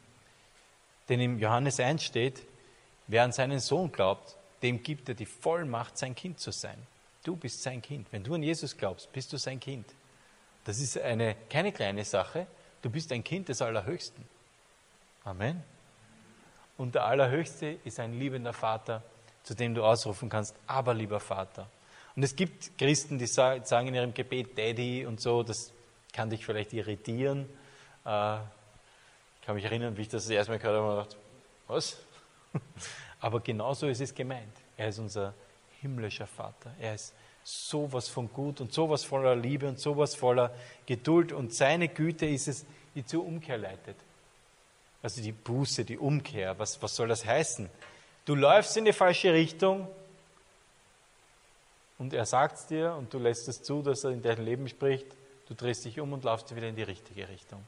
Denn 1.09 1.19
im 1.19 1.39
Johannes 1.39 1.79
1 1.79 2.03
steht, 2.03 2.43
wer 3.07 3.23
an 3.23 3.31
seinen 3.31 3.59
Sohn 3.59 3.91
glaubt, 3.91 4.37
dem 4.61 4.83
gibt 4.83 5.09
er 5.09 5.15
die 5.15 5.25
Vollmacht, 5.25 5.97
sein 5.97 6.15
Kind 6.15 6.39
zu 6.39 6.51
sein. 6.51 6.77
Du 7.23 7.35
bist 7.35 7.63
sein 7.63 7.81
Kind. 7.81 8.07
Wenn 8.11 8.23
du 8.23 8.33
an 8.33 8.43
Jesus 8.43 8.77
glaubst, 8.77 9.11
bist 9.11 9.33
du 9.33 9.37
sein 9.37 9.59
Kind. 9.59 9.85
Das 10.63 10.79
ist 10.79 10.97
eine, 10.97 11.35
keine 11.49 11.71
kleine 11.71 12.05
Sache. 12.05 12.47
Du 12.81 12.89
bist 12.89 13.11
ein 13.11 13.23
Kind 13.23 13.49
des 13.49 13.61
Allerhöchsten. 13.61 14.23
Amen. 15.23 15.63
Und 16.77 16.95
der 16.95 17.05
Allerhöchste 17.05 17.77
ist 17.83 17.99
ein 17.99 18.17
liebender 18.17 18.53
Vater, 18.53 19.03
zu 19.43 19.53
dem 19.53 19.75
du 19.75 19.83
ausrufen 19.83 20.29
kannst, 20.29 20.55
aber 20.65 20.93
lieber 20.93 21.19
Vater. 21.19 21.69
Und 22.15 22.23
es 22.23 22.35
gibt 22.35 22.77
Christen, 22.77 23.17
die 23.17 23.27
sagen 23.27 23.87
in 23.87 23.95
ihrem 23.95 24.13
Gebet 24.13 24.57
Daddy 24.57 25.05
und 25.05 25.21
so, 25.21 25.43
das 25.43 25.73
kann 26.13 26.29
dich 26.29 26.45
vielleicht 26.45 26.73
irritieren. 26.73 27.49
Äh, 28.05 28.37
ich 28.37 29.45
kann 29.45 29.55
mich 29.55 29.65
erinnern, 29.65 29.97
wie 29.97 30.01
ich 30.01 30.09
das, 30.09 30.23
das 30.23 30.31
erste 30.31 30.51
Mal 30.51 30.59
gehört 30.59 30.77
habe, 30.77 30.89
und 30.89 31.03
gedacht, 31.03 31.17
was? 31.67 31.97
Aber 33.19 33.39
genauso 33.41 33.87
ist 33.87 34.01
es 34.01 34.13
gemeint. 34.13 34.53
Er 34.77 34.89
ist 34.89 34.99
unser 34.99 35.33
himmlischer 35.81 36.27
Vater. 36.27 36.73
Er 36.79 36.95
ist 36.95 37.13
sowas 37.43 38.09
von 38.09 38.31
gut 38.31 38.61
und 38.61 38.73
sowas 38.73 39.03
voller 39.03 39.35
Liebe 39.35 39.67
und 39.67 39.79
sowas 39.79 40.15
voller 40.15 40.53
Geduld. 40.85 41.31
Und 41.31 41.53
seine 41.53 41.87
Güte 41.87 42.25
ist 42.25 42.47
es, 42.47 42.65
die 42.95 43.05
zur 43.05 43.25
Umkehr 43.25 43.57
leitet. 43.57 43.97
Also 45.01 45.21
die 45.21 45.31
Buße, 45.31 45.85
die 45.85 45.97
Umkehr. 45.97 46.57
Was, 46.59 46.81
was 46.81 46.95
soll 46.95 47.07
das 47.07 47.25
heißen? 47.25 47.69
Du 48.25 48.35
läufst 48.35 48.75
in 48.77 48.85
die 48.85 48.93
falsche 48.93 49.33
Richtung 49.33 49.87
und 51.97 52.13
er 52.13 52.25
sagt 52.25 52.57
es 52.57 52.65
dir 52.67 52.93
und 52.93 53.13
du 53.13 53.19
lässt 53.19 53.47
es 53.47 53.63
zu, 53.63 53.81
dass 53.81 54.03
er 54.03 54.11
in 54.11 54.21
dein 54.21 54.43
Leben 54.43 54.67
spricht. 54.67 55.07
Du 55.47 55.53
drehst 55.53 55.85
dich 55.85 55.99
um 55.99 56.13
und 56.13 56.23
laufst 56.23 56.55
wieder 56.55 56.67
in 56.67 56.75
die 56.75 56.83
richtige 56.83 57.27
Richtung. 57.27 57.63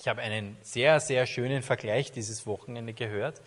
Ich 0.00 0.08
habe 0.08 0.20
einen 0.22 0.56
sehr, 0.62 0.98
sehr 0.98 1.26
schönen 1.26 1.62
Vergleich 1.62 2.10
dieses 2.10 2.46
Wochenende 2.46 2.92
gehört. 2.92 3.40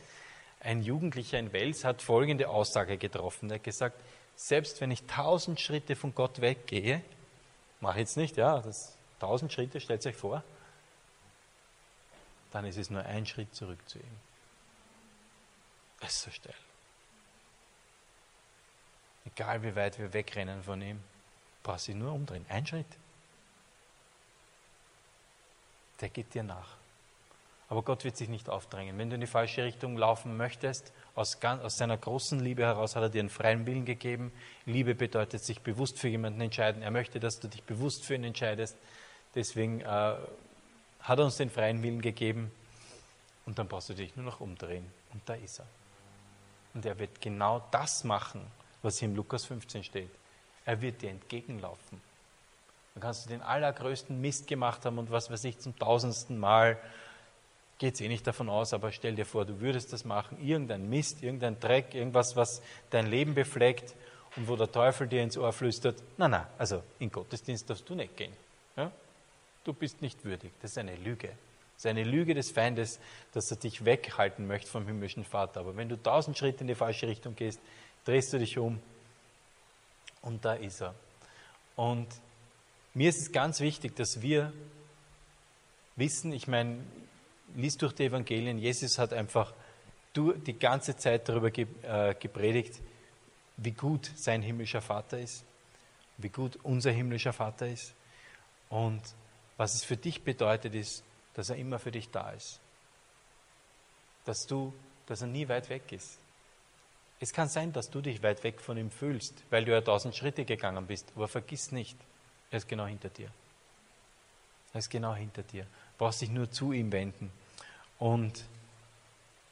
Ein 0.62 0.82
Jugendlicher 0.82 1.38
in 1.38 1.52
Wels 1.52 1.84
hat 1.84 2.02
folgende 2.02 2.50
Aussage 2.50 2.98
getroffen. 2.98 3.50
Er 3.50 3.56
hat 3.56 3.64
gesagt, 3.64 4.00
selbst 4.36 4.82
wenn 4.82 4.92
ich 4.92 5.04
tausend 5.04 5.60
Schritte 5.60 5.96
von 5.96 6.16
Gott 6.16 6.42
weggehe, 6.42 7.02
mache 7.82 7.96
ich 7.96 8.02
jetzt 8.02 8.18
nicht, 8.18 8.38
ja, 8.38 8.62
das 8.62 8.96
tausend 9.20 9.52
Schritte, 9.52 9.80
stellt 9.80 10.06
euch 10.06 10.16
vor, 10.16 10.44
dann 12.56 12.63
ist 12.63 12.78
es 12.78 12.89
nur 12.89 13.04
ein 13.04 13.26
Schritt 13.26 13.54
zurück 13.54 13.80
zu 13.86 14.00
ihm. 14.00 14.18
Das 16.00 16.13
ist 16.13 16.22
so 16.22 16.32
steil. 16.32 16.56
Egal 19.26 19.62
wie 19.62 19.76
weit 19.76 20.00
wir 20.00 20.13
wegrennen 20.13 20.63
von 20.63 20.82
ihm, 20.82 21.04
brauchst 21.63 21.89
du 21.89 21.94
nur 21.94 22.13
umdrehen. 22.13 22.46
Ein 22.48 22.65
Schritt. 22.65 22.86
Der 26.00 26.08
geht 26.08 26.34
dir 26.34 26.44
nach. 26.44 26.78
Aber 27.68 27.84
Gott 27.84 28.06
wird 28.06 28.15
sich 28.15 28.30
nicht 28.30 28.48
aufdrängen. 28.48 28.98
Wenn 28.98 29.10
du 29.10 29.15
in 29.15 29.22
die 29.22 29.28
falsche 29.28 29.65
Richtung 29.65 29.98
laufen 29.98 30.38
möchtest, 30.38 30.94
aus, 31.13 31.38
aus 31.44 31.76
seiner 31.76 31.98
großen 31.98 32.39
Liebe 32.39 32.63
heraus 32.63 32.96
hat 32.96 33.04
er 33.04 33.10
dir 33.10 33.20
einen 33.20 33.30
freien 33.30 33.65
Willen 33.65 33.84
gegeben. 33.84 34.32
Liebe 34.65 34.96
bedeutet 34.96 35.44
sich 35.44 35.60
bewusst 35.60 36.00
für 36.00 36.08
jemanden 36.08 36.39
entscheiden. 36.39 36.84
Er 36.84 36.91
möchte, 36.91 37.20
dass 37.20 37.41
du 37.41 37.50
dich 37.50 37.63
bewusst 37.63 38.06
für 38.06 38.15
ihn 38.15 38.24
entscheidest. 38.24 38.78
Deswegen 39.34 39.82
äh, 39.82 40.15
hat 41.06 41.20
er 41.20 41.26
uns 41.26 41.38
den 41.38 41.50
freien 41.50 41.82
Willen 41.82 42.02
gegeben. 42.02 42.52
Und 43.46 43.60
dann 43.60 43.68
brauchst 43.68 43.89
du 43.89 43.94
dich 43.94 44.15
nur 44.15 44.26
noch 44.26 44.41
umdrehen. 44.41 44.86
Und 45.13 45.22
da 45.26 45.36
ist 45.36 45.60
er. 45.60 45.68
Und 46.74 46.86
er 46.86 46.98
wird 47.00 47.22
genau 47.22 47.63
das 47.72 48.04
machen, 48.04 48.41
was 48.82 49.00
hier 49.00 49.08
im 49.08 49.15
Lukas 49.15 49.46
15 49.46 49.84
steht. 49.84 50.10
Er 50.65 50.82
wird 50.82 51.02
dir 51.02 51.12
entgegenlaufen. 51.12 52.02
Dann 52.94 53.02
kannst 53.02 53.26
du 53.26 53.30
den 53.30 53.41
allergrößten 53.41 54.20
Mist 54.20 54.48
gemacht 54.48 54.84
haben 54.84 54.98
und 54.98 55.12
was 55.12 55.30
weiß 55.30 55.44
ich 55.44 55.60
zum 55.60 55.78
tausendsten 55.78 56.39
Mal. 56.39 56.78
Geht 57.78 57.96
es 57.96 58.02
eh 58.02 58.08
nicht 58.08 58.26
davon 58.26 58.50
aus, 58.50 58.74
aber 58.74 58.91
stell 58.91 59.15
dir 59.15 59.26
vor, 59.26 59.46
du 59.46 59.60
würdest 59.60 59.94
das 59.94 60.06
machen. 60.06 60.44
Irgendein 60.44 60.89
Mist, 60.89 61.22
irgendein 61.22 61.60
Dreck, 61.60 61.94
irgendwas, 61.94 62.36
was 62.36 62.62
dein 62.89 63.08
Leben 63.08 63.36
befleckt 63.36 63.94
und 64.38 64.48
wo 64.48 64.56
der 64.56 64.72
Teufel 64.72 65.08
dir 65.08 65.22
ins 65.22 65.38
Ohr 65.38 65.54
flüstert. 65.54 66.02
Na, 66.18 66.28
na, 66.28 66.50
also 66.58 66.82
in 67.00 67.12
Gottesdienst 67.12 67.70
darfst 67.70 67.88
du 67.88 67.96
nicht 67.96 68.15
gehen. 68.18 68.34
Ja? 68.76 68.91
Du 69.65 69.73
bist 69.73 70.01
nicht 70.01 70.23
würdig. 70.23 70.54
Das 70.62 70.71
ist 70.71 70.78
eine 70.78 70.95
Lüge. 70.95 71.28
Das 71.28 71.84
ist 71.84 71.86
eine 71.88 72.04
Lüge 72.04 72.34
des 72.34 72.51
Feindes, 72.51 72.99
dass 73.34 73.51
er 73.51 73.58
dich 73.58 73.84
weghalten 73.84 74.47
möchte 74.47 74.69
vom 74.69 74.86
himmlischen 74.86 75.25
Vater. 75.25 75.60
Aber 75.60 75.75
wenn 75.75 75.89
du 75.89 76.01
tausend 76.01 76.38
Schritte 76.38 76.62
in 76.62 76.67
die 76.67 76.75
falsche 76.75 77.08
Richtung 77.08 77.36
gehst, 77.36 77.60
drehst 78.06 78.32
du 78.32 78.39
dich 78.39 78.58
um 78.58 78.80
und 80.21 80.45
da 80.45 80.54
ist 80.54 80.82
er. 80.82 80.95
Und 81.75 82.08
mir 82.93 83.10
ist 83.10 83.19
es 83.19 83.32
ganz 83.32 83.60
wichtig, 83.60 83.95
dass 83.95 84.21
wir 84.21 84.54
wissen, 85.95 86.32
ich 86.32 86.47
meine, 86.47 86.78
liest 87.56 87.82
durch 87.82 87.93
die 87.93 88.06
Evangelien, 88.06 88.58
Jesus 88.58 88.97
hat 88.97 89.12
einfach 89.12 89.54
die 90.15 90.58
ganze 90.58 90.95
Zeit 90.95 91.28
darüber 91.28 91.49
äh, 91.58 92.15
gepredigt, 92.15 92.80
wie 93.58 93.71
gut 93.71 94.10
sein 94.15 94.41
himmlischer 94.41 94.82
Vater 94.82 95.19
ist, 95.19 95.43
wie 96.17 96.30
gut 96.30 96.58
unser 96.63 96.91
himmlischer 96.91 97.34
Vater 97.34 97.67
ist. 97.67 97.93
Und 98.69 99.01
was 99.58 99.76
es 99.76 99.84
für 99.84 99.98
dich 99.98 100.24
bedeutet, 100.24 100.76
ist, 100.76 101.04
dass 101.34 101.50
er 101.50 101.56
immer 101.56 101.80
für 101.80 101.91
dich 101.91 102.10
da 102.10 102.32
ist. 102.32 102.60
Dass 104.26 104.48
du, 104.48 104.74
dass 105.06 105.22
er 105.22 105.28
nie 105.28 105.48
weit 105.48 105.70
weg 105.70 105.91
ist. 105.91 106.18
Es 107.20 107.32
kann 107.32 107.48
sein, 107.48 107.72
dass 107.72 107.89
du 107.89 108.02
dich 108.02 108.22
weit 108.24 108.44
weg 108.44 108.60
von 108.60 108.78
ihm 108.78 108.91
fühlst, 108.91 109.44
weil 109.50 109.63
du 109.65 109.72
ja 109.72 109.82
tausend 109.82 110.15
Schritte 110.15 110.44
gegangen 110.44 110.86
bist, 110.86 111.12
aber 111.15 111.28
vergiss 111.28 111.72
nicht, 111.72 111.98
er 112.52 112.58
ist 112.58 112.68
genau 112.68 112.86
hinter 112.86 113.10
dir. 113.10 113.30
Er 114.74 114.80
ist 114.80 114.89
genau 114.89 115.15
hinter 115.15 115.44
dir. 115.44 115.63
Du 115.63 115.70
brauchst 116.00 116.22
dich 116.22 116.30
nur 116.30 116.52
zu 116.52 116.74
ihm 116.74 116.91
wenden. 116.91 117.32
Und 117.98 118.44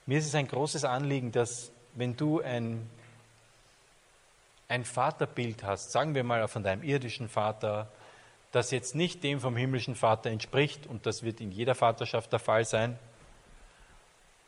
mir 0.05 0.17
ist 0.19 0.27
es 0.27 0.35
ein 0.35 0.47
großes 0.47 0.83
Anliegen, 0.83 1.31
dass 1.31 1.71
wenn 1.93 2.17
du 2.17 2.41
ein, 2.41 2.89
ein 4.67 4.83
Vaterbild 4.83 5.63
hast, 5.63 5.91
sagen 5.91 6.13
wir 6.15 6.23
mal 6.23 6.47
von 6.49 6.63
deinem 6.63 6.83
irdischen 6.83 7.29
Vater, 7.29 7.89
das 8.53 8.69
jetzt 8.69 8.93
nicht 8.93 9.23
dem 9.23 9.41
vom 9.41 9.57
himmlischen 9.57 9.95
Vater 9.95 10.29
entspricht, 10.29 10.85
und 10.85 11.07
das 11.07 11.23
wird 11.23 11.41
in 11.41 11.51
jeder 11.51 11.73
Vaterschaft 11.73 12.31
der 12.31 12.39
Fall 12.39 12.65
sein, 12.65 12.97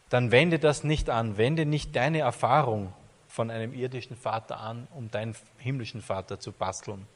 dann 0.09 0.31
wende 0.31 0.59
das 0.59 0.83
nicht 0.83 1.09
an, 1.09 1.37
wende 1.37 1.65
nicht 1.65 1.95
deine 1.95 2.19
Erfahrung 2.19 2.93
von 3.27 3.49
einem 3.49 3.73
irdischen 3.73 4.15
Vater 4.15 4.59
an, 4.59 4.87
um 4.91 5.09
deinen 5.09 5.35
himmlischen 5.57 6.03
Vater 6.03 6.39
zu 6.39 6.51
basteln, 6.51 7.07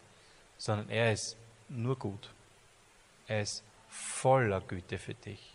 sondern 0.57 0.89
er 0.89 1.13
ist 1.13 1.37
nur 1.69 1.95
gut. 1.95 2.31
Er 3.27 3.43
ist 3.43 3.63
voller 3.87 4.59
Güte 4.59 4.97
für 4.97 5.13
dich, 5.13 5.53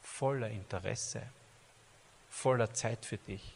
voller 0.00 0.48
Interesse, 0.48 1.22
voller 2.30 2.72
Zeit 2.72 3.04
für 3.04 3.18
dich, 3.18 3.52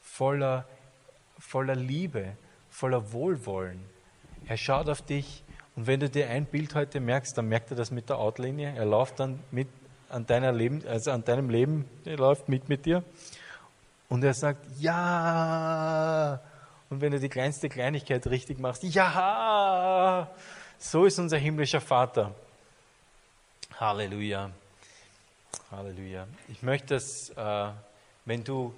voller, 0.00 0.66
voller 1.38 1.76
Liebe, 1.76 2.38
voller 2.70 3.12
Wohlwollen. 3.12 3.84
Er 4.46 4.56
schaut 4.56 4.88
auf 4.88 5.02
dich 5.02 5.44
und 5.74 5.86
wenn 5.86 6.00
du 6.00 6.10
dir 6.10 6.28
ein 6.28 6.44
Bild 6.44 6.74
heute 6.74 7.00
merkst, 7.00 7.36
dann 7.36 7.48
merkt 7.48 7.70
er 7.70 7.76
das 7.76 7.90
mit 7.90 8.08
der 8.08 8.18
Outlinie. 8.18 8.74
Er 8.76 8.84
läuft 8.84 9.20
dann 9.20 9.40
mit 9.50 9.68
an, 10.10 10.26
deiner 10.26 10.52
Leben, 10.52 10.86
also 10.86 11.10
an 11.10 11.24
deinem 11.24 11.48
Leben, 11.48 11.88
er 12.04 12.18
läuft 12.18 12.48
mit 12.48 12.68
mit 12.68 12.84
dir. 12.84 13.02
Und 14.10 14.22
er 14.22 14.34
sagt, 14.34 14.66
ja. 14.78 16.38
Und 16.90 17.00
wenn 17.00 17.12
du 17.12 17.18
die 17.18 17.30
kleinste 17.30 17.70
Kleinigkeit 17.70 18.26
richtig 18.26 18.58
machst, 18.58 18.82
ja. 18.82 20.30
So 20.78 21.06
ist 21.06 21.18
unser 21.18 21.38
himmlischer 21.38 21.80
Vater. 21.80 22.34
Halleluja. 23.80 24.50
Halleluja. 25.70 26.26
Ich 26.48 26.62
möchte, 26.62 26.94
dass, 26.94 27.30
äh, 27.30 27.70
wenn, 28.26 28.44
du, 28.44 28.74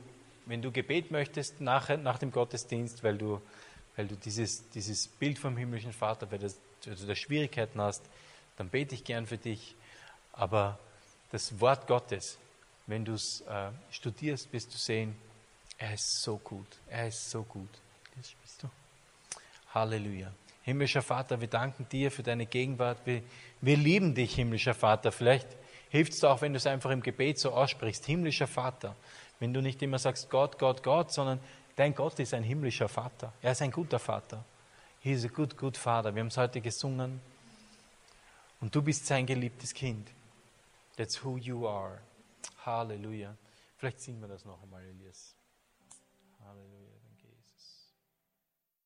wenn 0.47 0.63
du 0.63 0.71
Gebet 0.71 1.11
möchtest 1.11 1.61
nach, 1.61 1.89
nach 1.99 2.19
dem 2.19 2.31
Gottesdienst, 2.31 3.03
weil 3.03 3.19
du, 3.19 3.41
weil 3.97 4.07
du 4.07 4.15
dieses, 4.15 4.71
dieses 4.71 5.09
Bild 5.09 5.41
vom 5.41 5.57
himmlischen 5.57 5.93
Vater, 5.93 6.31
weil, 6.31 6.39
das, 6.39 6.57
du 6.85 7.07
da 7.07 7.15
Schwierigkeiten 7.15 7.81
hast, 7.81 8.03
dann 8.57 8.69
bete 8.69 8.95
ich 8.95 9.05
gern 9.05 9.27
für 9.27 9.39
dich. 9.39 9.75
Aber 10.33 10.79
das 11.31 11.61
Wort 11.61 11.87
Gottes, 11.87 12.39
wenn 12.87 13.05
du 13.05 13.15
es 13.15 13.41
äh, 13.43 13.71
studierst, 13.91 14.53
wirst 14.53 14.73
du 14.73 14.79
sehen, 14.79 15.17
er 15.79 15.95
ist 15.95 16.23
so 16.23 16.39
gut. 16.39 16.67
Er 16.89 17.09
ist 17.09 17.31
so 17.31 17.43
gut. 17.43 17.69
Das 18.17 18.31
spielst 18.31 18.63
du. 18.63 18.69
Halleluja. 19.75 20.33
Himmlischer 20.63 21.03
Vater, 21.03 21.41
wir 21.41 21.49
danken 21.49 21.87
dir 21.91 22.11
für 22.11 22.23
deine 22.23 22.47
Gegenwart. 22.47 22.99
Wir, 23.05 23.23
wir 23.61 23.77
lieben 23.77 24.15
dich, 24.15 24.35
himmlischer 24.37 24.75
Vater. 24.75 25.13
Vielleicht 25.13 25.49
hilft 25.91 26.13
es 26.13 26.25
auch, 26.25 26.41
wenn 26.41 26.53
du 26.53 26.57
es 26.57 26.67
einfach 26.67 26.91
im 26.91 27.03
Gebet 27.03 27.39
so 27.39 27.53
aussprichst. 27.53 28.07
Himmlischer 28.07 28.47
Vater. 28.47 28.97
Wenn 29.41 29.53
du 29.53 29.61
nicht 29.61 29.83
immer 29.83 29.99
sagst 29.99 30.31
Gott, 30.31 30.59
Gott, 30.59 30.83
Gott, 30.83 31.13
sondern 31.13 31.41
dein 31.77 31.95
Gott 31.95 32.19
ist 32.19 32.33
ein 32.33 32.45
himmlischer 32.45 32.89
Vater. 32.89 33.33
Er 33.43 33.53
ist 33.53 33.63
ein 33.63 33.71
guter 33.71 33.99
Vater. 33.99 34.45
He 35.05 35.13
is 35.13 35.23
a 35.27 35.29
good, 35.29 35.55
good 35.59 35.77
Father. 35.77 36.15
Wir 36.15 36.21
haben 36.21 36.29
es 36.29 36.37
heute 36.39 36.63
gesungen. 36.63 37.21
Und 38.63 38.75
du 38.75 38.81
bist 38.81 39.05
sein 39.05 39.27
geliebtes 39.27 39.75
Kind. 39.75 40.09
That's 40.97 41.23
who 41.23 41.37
you 41.37 41.69
are. 41.69 42.01
Halleluja. 42.65 43.37
Vielleicht 43.77 44.01
singen 44.01 44.23
wir 44.23 44.29
das 44.29 44.47
noch 44.47 44.63
einmal, 44.63 44.83
Elias. 44.83 45.34